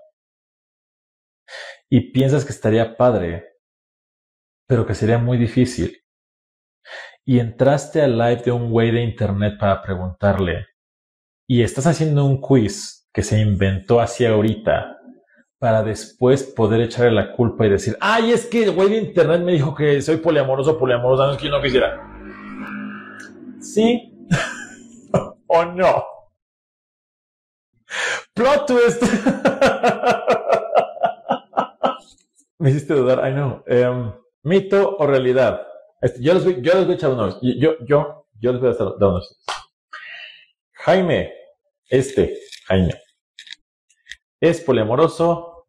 Y 1.89 2.11
piensas 2.11 2.45
que 2.45 2.51
estaría 2.51 2.97
padre, 2.97 3.45
pero 4.67 4.85
que 4.85 4.95
sería 4.95 5.19
muy 5.19 5.39
difícil. 5.39 5.97
Y 7.25 7.39
entraste 7.39 8.03
al 8.03 8.19
live 8.19 8.43
de 8.45 8.51
un 8.51 8.71
güey 8.71 8.91
de 8.91 9.05
internet 9.05 9.55
para 9.61 9.81
preguntarle, 9.81 10.67
y 11.49 11.63
estás 11.63 11.87
haciendo 11.87 12.25
un 12.25 12.41
quiz 12.41 13.09
que 13.13 13.23
se 13.23 13.39
inventó 13.39 14.01
así 14.01 14.27
ahorita 14.27 14.99
para 15.61 15.85
después 15.85 16.43
poder 16.43 16.81
echarle 16.81 17.13
la 17.13 17.33
culpa 17.37 17.67
y 17.67 17.71
decir, 17.71 17.97
ay, 18.01 18.33
es 18.33 18.47
que 18.47 18.65
el 18.65 18.73
güey 18.73 18.89
de 18.89 18.97
internet 18.97 19.43
me 19.43 19.53
dijo 19.53 19.73
que 19.73 20.03
soy 20.03 20.17
poliamoroso, 20.17 20.79
poliamoroso, 20.79 21.27
no 21.27 21.33
es 21.33 21.39
que 21.39 21.45
yo 21.45 21.53
no 21.53 21.63
quisiera. 21.63 22.01
¿Sí 23.61 24.13
o 25.47 25.65
no? 25.65 26.12
Plot 28.35 28.67
twist. 28.67 29.03
Me 32.59 32.71
hiciste 32.71 32.95
dudar, 32.95 33.29
I 33.29 33.33
know. 33.33 33.63
Em, 33.67 34.13
mito 34.45 34.97
o 34.97 35.07
realidad. 35.07 35.67
Este, 36.01 36.23
yo, 36.23 36.35
les 36.35 36.45
voy, 36.45 36.63
yo 36.63 36.75
les 36.75 36.85
voy 36.85 36.93
a 36.93 36.97
echar 36.97 37.11
unos. 37.11 37.39
Yo, 37.43 37.77
yo, 37.85 38.27
yo 38.41 38.53
les 38.53 38.61
voy 38.61 38.71
a 38.71 38.75
dar 38.75 39.09
unos. 39.09 39.45
Jaime, 40.73 41.33
este, 41.89 42.39
Jaime. 42.67 42.95
¿Es 44.41 44.61
poliamoroso? 44.61 45.67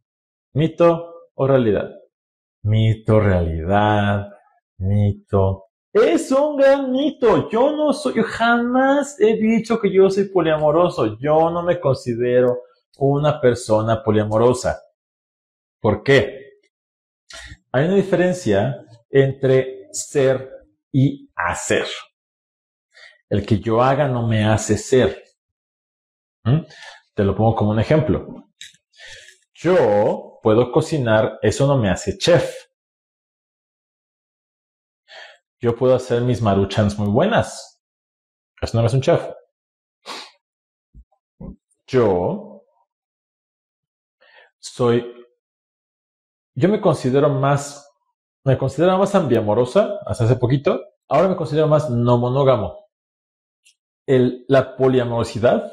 ¿Mito 0.53 1.29
o 1.33 1.47
realidad? 1.47 1.89
Mito, 2.63 3.19
realidad, 3.19 4.29
mito. 4.77 5.65
Es 5.93 6.31
un 6.31 6.57
gran 6.57 6.91
mito. 6.91 7.49
Yo 7.51 7.75
no 7.75 7.93
soy, 7.93 8.15
yo 8.15 8.23
jamás 8.23 9.19
he 9.19 9.37
dicho 9.37 9.79
que 9.79 9.93
yo 9.93 10.09
soy 10.09 10.25
poliamoroso. 10.25 11.19
Yo 11.19 11.51
no 11.51 11.61
me 11.61 11.79
considero 11.79 12.63
una 12.97 13.39
persona 13.39 14.03
poliamorosa. 14.03 14.81
¿Por 15.79 16.01
qué? 16.01 16.61
Hay 17.71 17.85
una 17.85 17.95
diferencia 17.95 18.83
entre 19.09 19.87
ser 19.91 20.49
y 20.91 21.29
hacer. 21.35 21.85
El 23.29 23.45
que 23.45 23.59
yo 23.59 23.81
haga 23.81 24.07
no 24.07 24.27
me 24.27 24.45
hace 24.45 24.77
ser. 24.77 25.23
¿Mm? 26.43 26.61
Te 27.13 27.23
lo 27.23 27.35
pongo 27.35 27.55
como 27.55 27.71
un 27.71 27.79
ejemplo. 27.79 28.49
Yo 29.53 30.39
puedo 30.41 30.71
cocinar, 30.71 31.37
eso 31.43 31.67
no 31.67 31.77
me 31.77 31.89
hace 31.89 32.17
chef. 32.17 32.72
Yo 35.63 35.77
puedo 35.77 35.95
hacer 35.95 36.21
mis 36.23 36.41
maruchans 36.41 36.99
muy 36.99 37.07
buenas. 37.07 37.81
Eso 38.61 38.81
no 38.81 38.85
es 38.85 38.93
un 38.93 38.99
chef. 38.99 39.29
Yo 41.87 42.65
soy. 44.59 45.09
Yo 46.53 46.67
me 46.67 46.81
considero 46.81 47.29
más. 47.29 47.89
Me 48.43 48.57
considero 48.57 48.97
más 48.97 49.15
ambiamorosa 49.15 49.99
hasta 50.05 50.25
hace 50.25 50.35
poquito. 50.35 50.81
Ahora 51.07 51.29
me 51.29 51.37
considero 51.37 51.69
más 51.69 51.89
no 51.89 52.17
monógamo. 52.17 52.89
La 54.05 54.75
poliamorosidad 54.75 55.71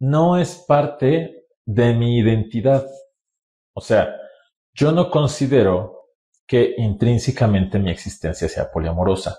no 0.00 0.38
es 0.38 0.64
parte 0.66 1.48
de 1.66 1.92
mi 1.92 2.16
identidad. 2.16 2.88
O 3.74 3.82
sea, 3.82 4.16
yo 4.72 4.90
no 4.90 5.10
considero 5.10 5.93
que 6.46 6.74
intrínsecamente 6.76 7.78
mi 7.78 7.90
existencia 7.90 8.48
sea 8.48 8.70
poliamorosa. 8.70 9.36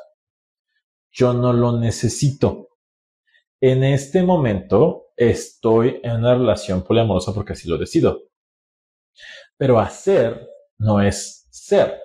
Yo 1.11 1.33
no 1.33 1.53
lo 1.53 1.77
necesito. 1.77 2.69
En 3.61 3.83
este 3.83 4.23
momento 4.23 5.07
estoy 5.15 5.99
en 6.03 6.17
una 6.17 6.35
relación 6.35 6.83
poliamorosa 6.83 7.33
porque 7.33 7.53
así 7.53 7.69
lo 7.69 7.77
decido. 7.77 8.23
Pero 9.57 9.79
hacer 9.79 10.49
no 10.77 11.01
es 11.01 11.47
ser. 11.49 12.01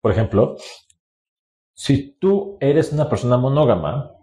Por 0.00 0.12
ejemplo, 0.12 0.56
si 1.74 2.16
tú 2.18 2.56
eres 2.60 2.92
una 2.92 3.08
persona 3.08 3.36
monógama, 3.36 4.14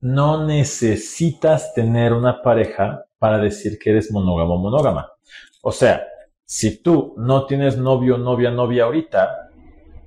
no 0.00 0.46
necesitas 0.46 1.72
tener 1.74 2.12
una 2.12 2.42
pareja 2.42 3.06
para 3.18 3.38
decir 3.38 3.78
que 3.78 3.90
eres 3.90 4.12
monógamo 4.12 4.54
o 4.54 4.58
monógama. 4.58 5.10
O 5.62 5.72
sea, 5.72 6.06
si 6.46 6.82
tú 6.82 7.14
no 7.18 7.46
tienes 7.46 7.76
novio, 7.76 8.16
novia, 8.16 8.50
novia 8.50 8.84
ahorita, 8.84 9.50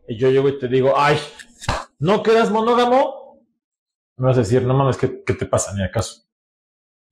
y 0.07 0.17
yo 0.17 0.31
llego 0.31 0.49
y 0.49 0.57
te 0.57 0.67
digo, 0.67 0.93
ay, 0.95 1.17
¿no 1.99 2.23
quedas 2.23 2.49
monógamo? 2.49 3.43
Me 4.17 4.27
vas 4.27 4.37
a 4.37 4.41
decir, 4.41 4.63
no 4.63 4.73
mames, 4.73 4.97
¿qué, 4.97 5.23
qué 5.23 5.33
te 5.33 5.45
pasa? 5.45 5.73
Ni 5.75 5.83
acaso. 5.83 6.23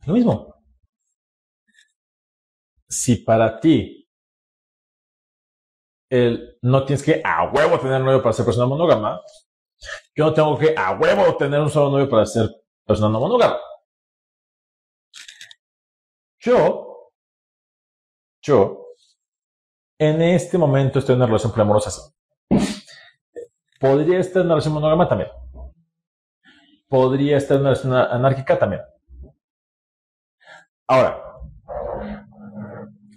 Lo 0.06 0.14
mismo. 0.14 0.56
si 2.90 3.18
para 3.18 3.60
ti 3.60 4.08
el, 6.10 6.58
no 6.62 6.86
tienes 6.86 7.04
que 7.04 7.22
a 7.24 7.52
huevo 7.52 7.80
tener 7.80 8.02
novio 8.02 8.22
para 8.22 8.34
ser 8.34 8.46
persona 8.46 8.66
monógama, 8.66 9.22
yo 10.16 10.26
no 10.26 10.34
tengo 10.34 10.58
que 10.58 10.74
a 10.78 10.92
huevo 10.98 11.36
tener 11.38 11.60
un 11.60 11.70
solo 11.70 11.92
novio 11.92 12.10
para 12.10 12.26
ser 12.26 12.50
persona 12.86 13.10
no 13.10 13.20
monógama. 13.20 13.60
Yo, 16.40 17.12
yo, 18.42 18.87
en 20.00 20.22
este 20.22 20.58
momento 20.58 21.00
estoy 21.00 21.14
en 21.14 21.20
una 21.20 21.28
relación 21.28 21.52
preamorosa 21.52 21.90
así. 21.90 22.02
Podría 23.80 24.20
estar 24.20 24.42
en 24.42 24.48
una 24.48 24.56
relación 24.56 24.74
monógama 24.74 25.08
también. 25.08 25.30
Podría 26.88 27.38
estar 27.38 27.56
en 27.56 27.62
una 27.62 27.70
relación 27.72 27.94
anárquica 27.94 28.58
también. 28.58 28.82
Ahora, 30.88 31.22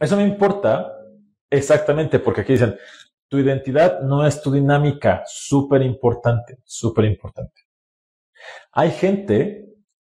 eso 0.01 0.16
me 0.16 0.25
importa 0.25 0.93
exactamente 1.49 2.19
porque 2.19 2.40
aquí 2.40 2.53
dicen, 2.55 2.77
tu 3.29 3.38
identidad 3.38 4.01
no 4.01 4.27
es 4.27 4.43
tu 4.43 4.51
dinámica. 4.51 5.23
Súper 5.27 5.83
importante, 5.83 6.59
súper 6.64 7.05
importante. 7.05 7.62
Hay 8.73 8.90
gente 8.90 9.66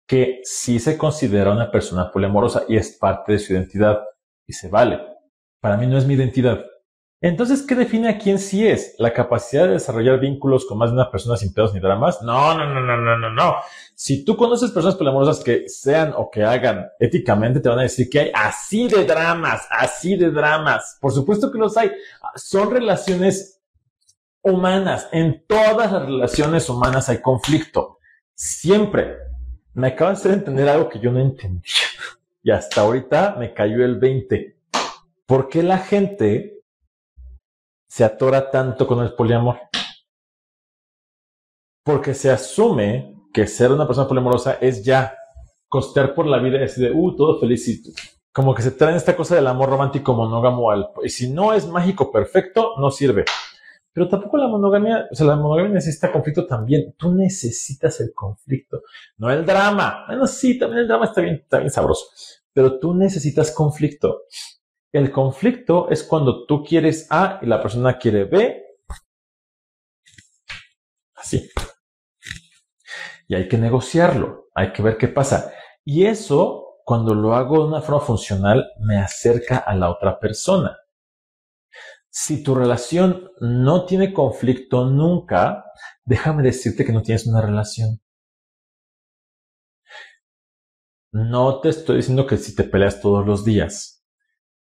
que 0.06 0.40
sí 0.44 0.78
se 0.78 0.96
considera 0.96 1.52
una 1.52 1.70
persona 1.70 2.10
poliamorosa 2.10 2.64
y 2.68 2.76
es 2.76 2.96
parte 2.96 3.32
de 3.32 3.38
su 3.38 3.52
identidad 3.52 4.00
y 4.46 4.52
se 4.52 4.68
vale. 4.68 5.17
Para 5.60 5.76
mí 5.76 5.86
no 5.86 5.98
es 5.98 6.06
mi 6.06 6.14
identidad. 6.14 6.64
Entonces, 7.20 7.62
¿qué 7.62 7.74
define 7.74 8.08
a 8.08 8.18
quién 8.18 8.38
sí 8.38 8.64
es? 8.64 8.94
¿La 8.98 9.12
capacidad 9.12 9.66
de 9.66 9.72
desarrollar 9.72 10.20
vínculos 10.20 10.64
con 10.66 10.78
más 10.78 10.90
de 10.90 10.94
una 10.94 11.10
persona 11.10 11.36
sin 11.36 11.52
pedos 11.52 11.74
ni 11.74 11.80
dramas? 11.80 12.22
No, 12.22 12.56
no, 12.56 12.72
no, 12.72 12.80
no, 12.80 12.96
no, 12.96 13.18
no, 13.18 13.30
no. 13.30 13.56
Si 13.96 14.24
tú 14.24 14.36
conoces 14.36 14.70
personas 14.70 14.94
poliamorosas 14.94 15.42
que 15.42 15.68
sean 15.68 16.12
o 16.16 16.30
que 16.30 16.44
hagan 16.44 16.86
éticamente, 17.00 17.58
te 17.58 17.68
van 17.68 17.80
a 17.80 17.82
decir 17.82 18.08
que 18.08 18.20
hay 18.20 18.30
así 18.32 18.86
de 18.86 19.04
dramas, 19.04 19.66
así 19.68 20.16
de 20.16 20.30
dramas. 20.30 20.96
Por 21.00 21.10
supuesto 21.10 21.50
que 21.50 21.58
los 21.58 21.76
hay. 21.76 21.90
Son 22.36 22.70
relaciones 22.70 23.60
humanas. 24.40 25.08
En 25.10 25.44
todas 25.48 25.90
las 25.90 26.02
relaciones 26.02 26.68
humanas 26.68 27.08
hay 27.08 27.20
conflicto. 27.20 27.98
Siempre. 28.32 29.16
Me 29.74 29.88
acabas 29.88 30.22
de 30.22 30.34
entender 30.34 30.68
algo 30.68 30.88
que 30.88 31.00
yo 31.00 31.10
no 31.10 31.20
entendía. 31.20 31.62
Y 32.40 32.52
hasta 32.52 32.82
ahorita 32.82 33.34
me 33.36 33.52
cayó 33.52 33.84
el 33.84 33.98
20. 33.98 34.57
¿Por 35.28 35.50
qué 35.50 35.62
la 35.62 35.76
gente 35.76 36.62
se 37.86 38.02
atora 38.02 38.50
tanto 38.50 38.86
con 38.86 39.04
el 39.04 39.12
poliamor? 39.12 39.58
Porque 41.84 42.14
se 42.14 42.30
asume 42.30 43.14
que 43.34 43.46
ser 43.46 43.70
una 43.70 43.86
persona 43.86 44.08
poliamorosa 44.08 44.54
es 44.54 44.82
ya 44.82 45.14
costear 45.68 46.14
por 46.14 46.26
la 46.26 46.38
vida 46.38 46.56
y 46.56 46.60
decir, 46.60 46.92
uh, 46.94 47.14
todo. 47.14 47.40
Como 48.32 48.54
que 48.54 48.62
se 48.62 48.70
traen 48.70 48.96
esta 48.96 49.14
cosa 49.14 49.34
del 49.34 49.46
amor 49.48 49.68
romántico 49.68 50.14
monógamo 50.14 50.70
al, 50.70 50.88
y 51.04 51.10
si 51.10 51.30
no 51.30 51.52
es 51.52 51.66
mágico 51.66 52.10
perfecto, 52.10 52.72
no 52.78 52.90
sirve. 52.90 53.26
Pero 53.92 54.08
tampoco 54.08 54.38
la 54.38 54.48
monogamia, 54.48 55.08
o 55.10 55.14
sea, 55.14 55.26
la 55.26 55.36
monogamia 55.36 55.72
necesita 55.74 56.10
conflicto 56.10 56.46
también. 56.46 56.94
Tú 56.96 57.12
necesitas 57.12 58.00
el 58.00 58.14
conflicto, 58.14 58.80
no 59.18 59.30
el 59.30 59.44
drama. 59.44 60.04
Bueno, 60.06 60.26
sí, 60.26 60.58
también 60.58 60.82
el 60.82 60.88
drama 60.88 61.04
está 61.04 61.20
bien, 61.20 61.34
está 61.34 61.58
bien 61.58 61.70
sabroso. 61.70 62.06
Pero 62.50 62.78
tú 62.78 62.94
necesitas 62.94 63.50
conflicto. 63.50 64.22
El 64.92 65.10
conflicto 65.10 65.90
es 65.90 66.02
cuando 66.02 66.46
tú 66.46 66.64
quieres 66.64 67.06
A 67.10 67.38
y 67.42 67.46
la 67.46 67.60
persona 67.60 67.98
quiere 67.98 68.24
B. 68.24 68.64
Así. 71.14 71.50
Y 73.26 73.34
hay 73.34 73.48
que 73.48 73.58
negociarlo, 73.58 74.48
hay 74.54 74.72
que 74.72 74.82
ver 74.82 74.96
qué 74.96 75.08
pasa. 75.08 75.52
Y 75.84 76.06
eso, 76.06 76.80
cuando 76.84 77.14
lo 77.14 77.34
hago 77.34 77.58
de 77.58 77.68
una 77.68 77.82
forma 77.82 78.00
funcional, 78.00 78.70
me 78.80 78.96
acerca 78.96 79.58
a 79.58 79.74
la 79.74 79.90
otra 79.90 80.18
persona. 80.18 80.78
Si 82.08 82.42
tu 82.42 82.54
relación 82.54 83.30
no 83.40 83.84
tiene 83.84 84.14
conflicto 84.14 84.86
nunca, 84.86 85.64
déjame 86.04 86.42
decirte 86.42 86.84
que 86.84 86.92
no 86.92 87.02
tienes 87.02 87.26
una 87.26 87.42
relación. 87.42 88.00
No 91.12 91.60
te 91.60 91.68
estoy 91.68 91.96
diciendo 91.96 92.26
que 92.26 92.38
si 92.38 92.54
te 92.54 92.64
peleas 92.64 93.00
todos 93.00 93.26
los 93.26 93.44
días. 93.44 93.97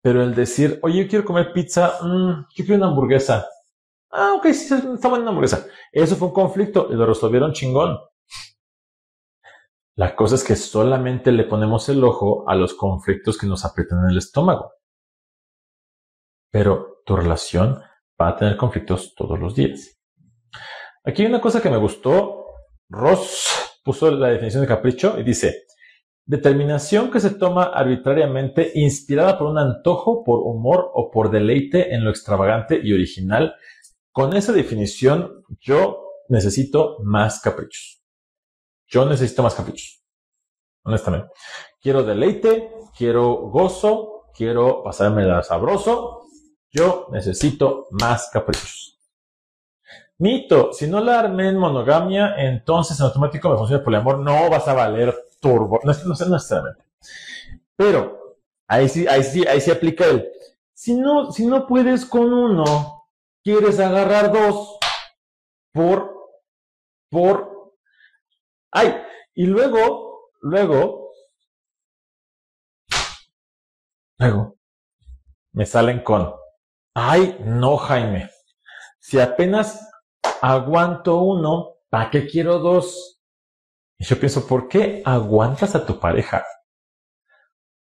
Pero 0.02 0.22
el 0.22 0.34
decir, 0.34 0.80
oye, 0.82 1.04
yo 1.04 1.08
quiero 1.08 1.24
comer 1.24 1.52
pizza, 1.52 1.98
mm, 2.02 2.46
yo 2.54 2.64
quiero 2.64 2.76
una 2.76 2.88
hamburguesa. 2.88 3.46
Ah, 4.10 4.34
ok, 4.36 4.46
sí, 4.48 4.74
está 4.74 5.08
buena 5.08 5.22
una 5.22 5.30
hamburguesa. 5.30 5.66
Eso 5.92 6.16
fue 6.16 6.28
un 6.28 6.34
conflicto 6.34 6.88
y 6.90 6.94
lo 6.94 7.06
resolvieron 7.06 7.52
chingón. 7.52 7.98
La 9.94 10.16
cosa 10.16 10.34
es 10.34 10.44
que 10.44 10.56
solamente 10.56 11.32
le 11.32 11.44
ponemos 11.44 11.88
el 11.88 12.02
ojo 12.02 12.48
a 12.48 12.54
los 12.54 12.74
conflictos 12.74 13.38
que 13.38 13.46
nos 13.46 13.64
aprietan 13.64 14.04
en 14.04 14.10
el 14.10 14.18
estómago. 14.18 14.72
Pero 16.50 17.02
tu 17.06 17.14
relación 17.16 17.80
va 18.20 18.28
a 18.28 18.36
tener 18.36 18.56
conflictos 18.56 19.14
todos 19.14 19.38
los 19.38 19.54
días. 19.54 20.00
Aquí 21.04 21.22
hay 21.22 21.28
una 21.28 21.40
cosa 21.40 21.60
que 21.60 21.70
me 21.70 21.76
gustó. 21.76 22.46
Ross 22.88 23.80
puso 23.84 24.10
la 24.10 24.28
definición 24.28 24.62
de 24.62 24.68
capricho 24.68 25.18
y 25.18 25.22
dice, 25.22 25.64
Determinación 26.24 27.10
que 27.10 27.18
se 27.20 27.30
toma 27.30 27.64
arbitrariamente, 27.64 28.70
inspirada 28.74 29.38
por 29.38 29.48
un 29.48 29.58
antojo, 29.58 30.22
por 30.22 30.38
humor 30.40 30.90
o 30.94 31.10
por 31.10 31.30
deleite 31.30 31.94
en 31.94 32.04
lo 32.04 32.10
extravagante 32.10 32.80
y 32.82 32.92
original. 32.92 33.54
Con 34.12 34.36
esa 34.36 34.52
definición, 34.52 35.44
yo 35.60 36.02
necesito 36.28 36.98
más 37.02 37.40
caprichos. 37.40 38.02
Yo 38.86 39.04
necesito 39.04 39.42
más 39.42 39.54
caprichos. 39.54 40.04
Honestamente. 40.84 41.28
Quiero 41.80 42.04
deleite, 42.04 42.72
quiero 42.96 43.34
gozo, 43.50 44.26
quiero 44.34 44.82
pasarme 44.82 45.24
la 45.24 45.42
sabroso. 45.42 46.20
Yo 46.70 47.08
necesito 47.10 47.88
más 47.90 48.30
caprichos. 48.32 49.00
Mito, 50.18 50.72
si 50.72 50.86
no 50.86 51.00
la 51.00 51.18
armé 51.18 51.48
en 51.48 51.58
monogamia, 51.58 52.36
entonces 52.38 52.98
en 53.00 53.06
automático 53.06 53.50
me 53.50 53.56
funciona 53.56 53.80
el 53.80 53.84
poliamor. 53.84 54.20
No 54.20 54.48
vas 54.48 54.68
a 54.68 54.74
valer 54.74 55.14
turbo. 55.42 55.80
No, 55.84 55.92
no 56.06 56.14
sé 56.14 56.28
necesariamente. 56.28 56.84
Pero 57.76 58.38
ahí 58.68 58.88
sí, 58.88 59.06
ahí 59.06 59.22
sí, 59.22 59.46
ahí 59.46 59.60
sí 59.60 59.70
aplica 59.70 60.06
el. 60.06 60.28
Si 60.72 60.94
no, 60.94 61.30
si 61.32 61.46
no 61.46 61.66
puedes 61.66 62.06
con 62.06 62.32
uno, 62.32 63.08
quieres 63.44 63.78
agarrar 63.80 64.32
dos 64.32 64.78
por, 65.72 66.12
por, 67.10 67.74
ay, 68.72 69.02
y 69.34 69.46
luego, 69.46 70.30
luego, 70.40 71.12
luego, 74.18 74.56
me 75.52 75.66
salen 75.66 76.02
con, 76.02 76.34
ay, 76.94 77.36
no, 77.40 77.76
Jaime, 77.76 78.30
si 79.00 79.20
apenas 79.20 79.90
aguanto 80.40 81.18
uno, 81.18 81.76
¿para 81.88 82.10
qué 82.10 82.26
quiero 82.26 82.58
dos? 82.58 83.11
Y 84.02 84.04
yo 84.04 84.18
pienso, 84.18 84.48
¿por 84.48 84.66
qué 84.66 85.00
aguantas 85.04 85.76
a 85.76 85.86
tu 85.86 86.00
pareja? 86.00 86.44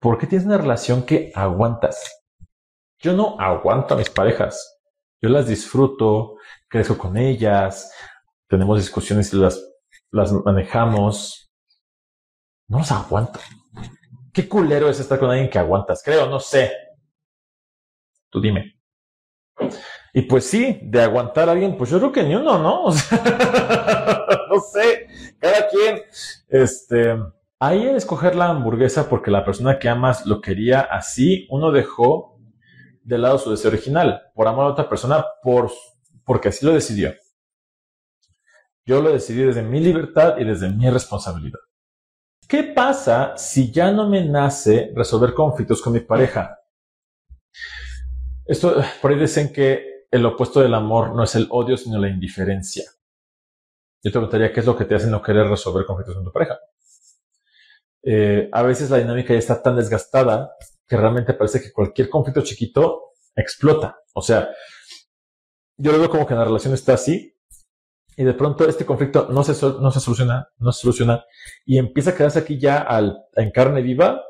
¿Por 0.01 0.17
qué 0.17 0.27
tienes 0.27 0.45
una 0.45 0.57
relación 0.57 1.03
que 1.03 1.31
aguantas? 1.33 2.25
Yo 2.99 3.13
no 3.13 3.39
aguanto 3.39 3.93
a 3.93 3.97
mis 3.97 4.09
parejas. 4.09 4.81
Yo 5.21 5.29
las 5.29 5.47
disfruto, 5.47 6.35
crezco 6.67 6.97
con 6.97 7.15
ellas, 7.15 7.93
tenemos 8.49 8.79
discusiones 8.79 9.33
y 9.33 9.37
las, 9.37 9.65
las 10.11 10.33
manejamos. 10.33 11.53
No 12.67 12.79
los 12.79 12.91
aguanto. 12.91 13.39
Qué 14.33 14.49
culero 14.49 14.89
es 14.89 14.99
estar 14.99 15.19
con 15.19 15.29
alguien 15.29 15.49
que 15.49 15.59
aguantas. 15.59 16.03
Creo, 16.03 16.27
no 16.27 16.41
sé. 16.41 16.73
Tú 18.29 18.41
dime. 18.41 18.77
Y 20.13 20.23
pues 20.23 20.49
sí, 20.49 20.81
de 20.83 21.01
aguantar 21.01 21.47
a 21.47 21.53
alguien, 21.53 21.77
pues 21.77 21.89
yo 21.89 21.97
creo 21.97 22.11
que 22.11 22.23
ni 22.23 22.35
uno, 22.35 22.59
¿no? 22.59 22.87
no 24.49 24.59
sé, 24.59 25.07
cada 25.39 25.67
quien, 25.67 26.01
este, 26.47 27.17
ahí 27.59 27.87
escoger 27.87 28.35
la 28.35 28.49
hamburguesa 28.49 29.09
porque 29.09 29.31
la 29.31 29.45
persona 29.45 29.79
que 29.79 29.89
amas 29.89 30.25
lo 30.25 30.41
quería 30.41 30.81
así, 30.81 31.47
uno 31.49 31.71
dejó 31.71 32.39
de 33.03 33.17
lado 33.17 33.37
su 33.37 33.51
deseo 33.51 33.71
original, 33.71 34.21
por 34.35 34.47
amor 34.47 34.65
a 34.65 34.69
otra 34.69 34.89
persona, 34.89 35.25
por, 35.41 35.71
porque 36.25 36.49
así 36.49 36.65
lo 36.65 36.73
decidió. 36.73 37.13
Yo 38.85 39.01
lo 39.01 39.11
decidí 39.11 39.43
desde 39.43 39.61
mi 39.61 39.79
libertad 39.79 40.37
y 40.37 40.45
desde 40.45 40.69
mi 40.69 40.89
responsabilidad. 40.89 41.59
¿Qué 42.47 42.63
pasa 42.63 43.37
si 43.37 43.71
ya 43.71 43.91
no 43.91 44.09
me 44.09 44.25
nace 44.25 44.91
resolver 44.95 45.35
conflictos 45.35 45.81
con 45.81 45.93
mi 45.93 45.99
pareja? 45.99 46.57
Esto, 48.45 48.81
por 49.01 49.11
ahí 49.11 49.19
dicen 49.19 49.53
que 49.53 50.07
el 50.09 50.25
opuesto 50.25 50.59
del 50.59 50.73
amor 50.73 51.15
no 51.15 51.23
es 51.23 51.35
el 51.35 51.47
odio, 51.51 51.77
sino 51.77 51.99
la 51.99 52.09
indiferencia. 52.09 52.83
Yo 54.01 54.11
te 54.11 54.11
preguntaría 54.11 54.53
qué 54.53 54.61
es 54.61 54.65
lo 54.65 54.77
que 54.77 54.85
te 54.85 54.95
hace 54.95 55.07
no 55.07 55.21
querer 55.21 55.47
resolver 55.47 55.85
conflictos 55.85 56.15
con 56.15 56.25
tu 56.25 56.31
pareja. 56.31 56.57
Eh, 58.03 58.49
a 58.51 58.63
veces 58.63 58.89
la 58.89 58.97
dinámica 58.97 59.33
ya 59.33 59.39
está 59.39 59.61
tan 59.61 59.75
desgastada 59.75 60.51
que 60.87 60.95
realmente 60.95 61.33
parece 61.33 61.61
que 61.61 61.71
cualquier 61.71 62.09
conflicto 62.09 62.41
chiquito 62.41 63.11
explota. 63.35 63.97
O 64.13 64.21
sea, 64.21 64.49
yo 65.77 65.91
lo 65.91 65.99
veo 65.99 66.09
como 66.09 66.25
que 66.25 66.33
la 66.33 66.45
relación 66.45 66.73
está 66.73 66.93
así 66.93 67.35
y 68.15 68.23
de 68.23 68.33
pronto 68.33 68.67
este 68.67 68.85
conflicto 68.85 69.27
no 69.29 69.43
se, 69.43 69.53
no 69.65 69.91
se 69.91 69.99
soluciona, 69.99 70.49
no 70.57 70.71
se 70.71 70.81
soluciona 70.81 71.25
y 71.65 71.77
empieza 71.77 72.11
a 72.11 72.15
quedarse 72.15 72.39
aquí 72.39 72.59
ya 72.59 72.79
al, 72.79 73.17
en 73.35 73.51
carne 73.51 73.81
viva 73.81 74.21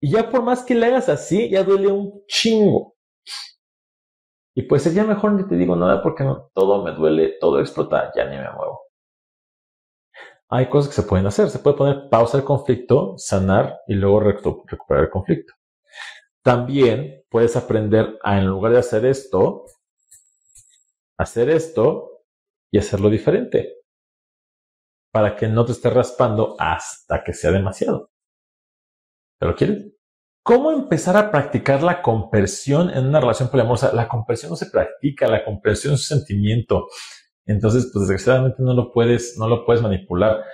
Y 0.00 0.12
ya 0.12 0.30
por 0.30 0.42
más 0.42 0.62
que 0.62 0.74
le 0.74 0.86
hagas 0.86 1.08
así, 1.08 1.48
ya 1.50 1.62
duele 1.62 1.88
un 1.88 2.24
chingo. 2.26 2.96
Y 4.56 4.62
pues 4.62 4.92
ya 4.94 5.04
mejor 5.04 5.32
ni 5.32 5.46
te 5.46 5.56
digo 5.56 5.74
nada 5.76 6.02
porque 6.02 6.24
no, 6.24 6.50
todo 6.54 6.84
me 6.84 6.92
duele, 6.92 7.36
todo 7.40 7.60
explota, 7.60 8.12
ya 8.14 8.24
ni 8.26 8.36
me 8.36 8.50
muevo. 8.52 8.82
Hay 10.48 10.68
cosas 10.68 10.94
que 10.94 11.02
se 11.02 11.08
pueden 11.08 11.26
hacer. 11.26 11.50
Se 11.50 11.58
puede 11.58 11.76
poner 11.76 12.08
pausa 12.10 12.38
al 12.38 12.44
conflicto, 12.44 13.14
sanar 13.18 13.80
y 13.88 13.94
luego 13.94 14.20
recuperar 14.20 15.04
el 15.04 15.10
conflicto. 15.10 15.54
También 16.42 17.24
puedes 17.30 17.56
aprender 17.56 18.18
a, 18.22 18.38
en 18.38 18.46
lugar 18.46 18.72
de 18.72 18.78
hacer 18.78 19.04
esto, 19.06 19.64
hacer 21.18 21.50
esto 21.50 22.22
y 22.70 22.78
hacerlo 22.78 23.10
diferente. 23.10 23.78
Para 25.12 25.36
que 25.36 25.48
no 25.48 25.64
te 25.64 25.72
estés 25.72 25.92
raspando 25.92 26.56
hasta 26.58 27.24
que 27.24 27.32
sea 27.32 27.50
demasiado. 27.50 28.10
¿Pero 29.38 29.54
quieres? 29.56 29.93
¿Cómo 30.44 30.72
empezar 30.72 31.16
a 31.16 31.30
practicar 31.30 31.82
la 31.82 32.02
compersión 32.02 32.90
en 32.90 33.06
una 33.06 33.18
relación 33.18 33.48
poliamorosa? 33.48 33.94
La 33.94 34.06
compersión 34.08 34.50
no 34.50 34.56
se 34.56 34.66
practica, 34.66 35.26
la 35.26 35.42
compersión 35.42 35.94
es 35.94 36.00
un 36.00 36.18
sentimiento. 36.18 36.88
Entonces, 37.46 37.88
pues 37.90 38.06
desgraciadamente 38.06 38.62
no 38.62 38.74
lo 38.74 38.92
puedes, 38.92 39.38
no 39.38 39.48
lo 39.48 39.64
puedes 39.64 39.80
manipular. 39.80 40.44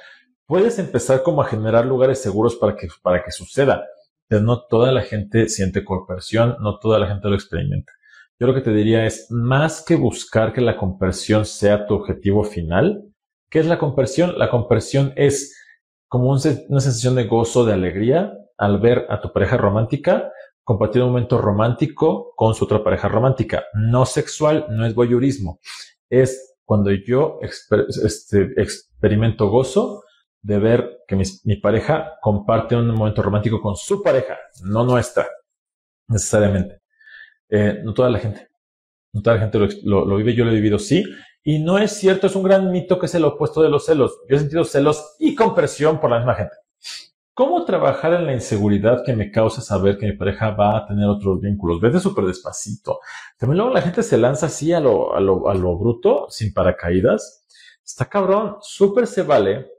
Puedes 0.46 0.78
empezar 0.78 1.24
como 1.24 1.42
a 1.42 1.46
generar 1.46 1.86
lugares 1.86 2.22
seguros 2.22 2.54
para 2.54 2.76
que, 2.76 2.86
para 3.02 3.24
que 3.24 3.32
suceda, 3.32 3.84
pero 4.28 4.42
no 4.42 4.62
toda 4.62 4.92
la 4.92 5.02
gente 5.02 5.48
siente 5.48 5.84
compersión, 5.84 6.54
no 6.60 6.78
toda 6.78 7.00
la 7.00 7.08
gente 7.08 7.28
lo 7.28 7.34
experimenta. 7.34 7.92
Yo 8.38 8.46
lo 8.46 8.54
que 8.54 8.60
te 8.60 8.72
diría 8.72 9.04
es, 9.06 9.26
más 9.28 9.82
que 9.84 9.96
buscar 9.96 10.52
que 10.52 10.60
la 10.60 10.76
compersión 10.76 11.44
sea 11.44 11.88
tu 11.88 11.94
objetivo 11.94 12.44
final, 12.44 13.12
¿qué 13.50 13.58
es 13.58 13.66
la 13.66 13.80
compersión? 13.80 14.38
La 14.38 14.50
compersión 14.50 15.12
es 15.16 15.52
como 16.06 16.30
una 16.30 16.40
sensación 16.80 17.16
de 17.16 17.24
gozo, 17.24 17.64
de 17.64 17.72
alegría, 17.72 18.36
al 18.60 18.78
ver 18.78 19.06
a 19.08 19.20
tu 19.20 19.32
pareja 19.32 19.56
romántica 19.56 20.30
compartir 20.62 21.02
un 21.02 21.08
momento 21.08 21.38
romántico 21.38 22.32
con 22.36 22.54
su 22.54 22.64
otra 22.64 22.84
pareja 22.84 23.08
romántica. 23.08 23.64
No 23.74 24.06
sexual, 24.06 24.66
no 24.68 24.86
es 24.86 24.94
voyeurismo. 24.94 25.58
Es 26.08 26.58
cuando 26.64 26.92
yo 26.92 27.40
este, 27.42 28.52
experimento 28.56 29.48
gozo 29.48 30.04
de 30.42 30.58
ver 30.58 30.98
que 31.08 31.16
mi, 31.16 31.56
pareja 31.56 32.12
comparte 32.20 32.76
un 32.76 32.86
momento 32.94 33.22
romántico 33.22 33.60
con 33.60 33.74
su 33.76 34.02
pareja, 34.02 34.38
no 34.62 34.84
nuestra, 34.84 35.26
necesariamente. 36.06 36.82
Eh, 37.48 37.80
no 37.82 37.92
toda 37.92 38.10
la 38.10 38.18
gente. 38.18 38.48
No 39.12 39.22
toda 39.22 39.36
la 39.36 39.42
gente 39.42 39.58
lo, 39.82 40.06
lo, 40.06 40.16
vive, 40.16 40.34
yo 40.34 40.44
lo 40.44 40.52
he 40.52 40.54
vivido, 40.54 40.78
sí. 40.78 41.04
Y 41.42 41.58
no 41.58 41.78
es 41.78 41.92
cierto, 41.92 42.26
es 42.26 42.36
un 42.36 42.44
gran 42.44 42.70
mito 42.70 42.98
que 42.98 43.06
es 43.06 43.14
el 43.14 43.24
opuesto 43.24 43.62
de 43.62 43.70
los 43.70 43.86
celos. 43.86 44.20
Yo 44.28 44.36
he 44.36 44.38
sentido 44.38 44.64
celos 44.64 45.16
y 45.18 45.34
compresión 45.34 45.98
por 45.98 46.10
la 46.10 46.18
misma 46.18 46.34
gente. 46.34 46.54
¿Cómo 47.40 47.64
trabajar 47.64 48.12
en 48.12 48.26
la 48.26 48.34
inseguridad 48.34 49.02
que 49.02 49.14
me 49.14 49.30
causa 49.30 49.62
saber 49.62 49.96
que 49.96 50.04
mi 50.04 50.12
pareja 50.12 50.50
va 50.50 50.76
a 50.76 50.86
tener 50.86 51.08
otros 51.08 51.40
vínculos? 51.40 51.80
Vete 51.80 51.98
súper 51.98 52.26
despacito. 52.26 53.00
También 53.38 53.56
luego 53.56 53.72
la 53.72 53.80
gente 53.80 54.02
se 54.02 54.18
lanza 54.18 54.44
así 54.44 54.74
a 54.74 54.78
lo, 54.78 55.14
a 55.14 55.20
lo, 55.20 55.48
a 55.48 55.54
lo 55.54 55.78
bruto, 55.78 56.26
sin 56.28 56.52
paracaídas. 56.52 57.46
Está 57.82 58.04
cabrón. 58.04 58.56
Súper 58.60 59.06
se 59.06 59.22
vale 59.22 59.70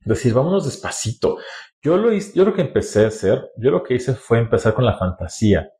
decir, 0.00 0.34
vámonos 0.34 0.66
despacito. 0.66 1.38
Yo 1.82 1.96
lo 1.96 2.12
hice, 2.12 2.32
yo 2.34 2.44
lo 2.44 2.52
que 2.52 2.60
empecé 2.60 3.06
a 3.06 3.08
hacer, 3.08 3.50
yo 3.56 3.70
lo 3.70 3.82
que 3.82 3.94
hice 3.94 4.12
fue 4.12 4.38
empezar 4.38 4.74
con 4.74 4.84
la 4.84 4.98
fantasía. 4.98 5.72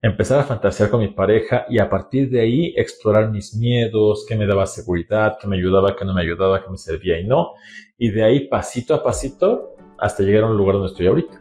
Empezar 0.00 0.40
a 0.40 0.44
fantasear 0.44 0.88
con 0.88 1.00
mi 1.00 1.08
pareja 1.08 1.66
y 1.68 1.80
a 1.80 1.90
partir 1.90 2.30
de 2.30 2.40
ahí 2.40 2.72
explorar 2.78 3.30
mis 3.30 3.54
miedos, 3.54 4.24
qué 4.26 4.36
me 4.36 4.46
daba 4.46 4.64
seguridad, 4.64 5.36
qué 5.38 5.46
me 5.46 5.58
ayudaba, 5.58 5.94
qué 5.94 6.06
no 6.06 6.14
me 6.14 6.22
ayudaba, 6.22 6.64
qué 6.64 6.70
me 6.70 6.78
servía 6.78 7.20
y 7.20 7.26
no. 7.26 7.50
Y 7.98 8.08
de 8.08 8.24
ahí 8.24 8.48
pasito 8.48 8.94
a 8.94 9.02
pasito 9.02 9.74
hasta 10.02 10.22
llegar 10.22 10.44
a 10.44 10.46
un 10.48 10.56
lugar 10.56 10.74
donde 10.74 10.88
estoy 10.88 11.06
ahorita. 11.06 11.40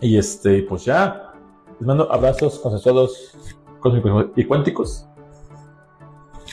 Y 0.00 0.16
este, 0.16 0.62
pues 0.62 0.84
ya, 0.84 1.32
les 1.78 1.86
mando 1.86 2.10
abrazos 2.10 2.58
consensuados, 2.60 3.36
cósmicos 3.80 4.26
y 4.36 4.44
cuánticos. 4.44 5.06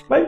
Bye. 0.09 0.27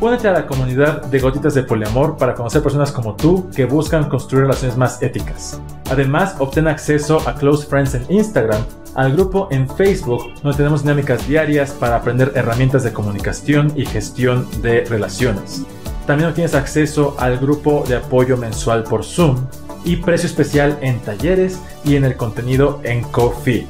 Únete 0.00 0.28
a 0.28 0.32
la 0.32 0.46
comunidad 0.46 1.02
de 1.04 1.18
Gotitas 1.20 1.54
de 1.54 1.62
Poliamor 1.62 2.16
para 2.16 2.34
conocer 2.34 2.62
personas 2.62 2.90
como 2.90 3.14
tú 3.14 3.50
que 3.54 3.66
buscan 3.66 4.08
construir 4.08 4.44
relaciones 4.44 4.76
más 4.76 5.02
éticas. 5.02 5.60
Además, 5.90 6.36
obtén 6.38 6.68
acceso 6.68 7.18
a 7.28 7.34
Close 7.34 7.66
Friends 7.66 7.94
en 7.94 8.06
Instagram, 8.08 8.64
al 8.94 9.12
grupo 9.12 9.48
en 9.50 9.68
Facebook, 9.68 10.22
donde 10.42 10.56
tenemos 10.56 10.82
dinámicas 10.82 11.28
diarias 11.28 11.72
para 11.72 11.96
aprender 11.96 12.32
herramientas 12.34 12.82
de 12.82 12.94
comunicación 12.94 13.72
y 13.76 13.84
gestión 13.84 14.48
de 14.62 14.86
relaciones. 14.86 15.66
También 16.06 16.30
obtienes 16.30 16.54
acceso 16.54 17.14
al 17.18 17.38
grupo 17.38 17.84
de 17.86 17.96
apoyo 17.96 18.38
mensual 18.38 18.84
por 18.84 19.04
Zoom 19.04 19.36
y 19.84 19.96
precio 19.96 20.26
especial 20.26 20.78
en 20.80 21.00
talleres 21.00 21.60
y 21.84 21.96
en 21.96 22.04
el 22.04 22.16
contenido 22.16 22.80
en 22.84 23.02
Coffee. 23.02 23.66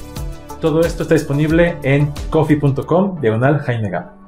Todo 0.61 0.80
esto 0.80 1.04
está 1.04 1.14
disponible 1.14 1.78
en 1.82 2.12
coffee.com 2.30 3.20
diagonal 3.20 3.61
Jaime 3.61 4.19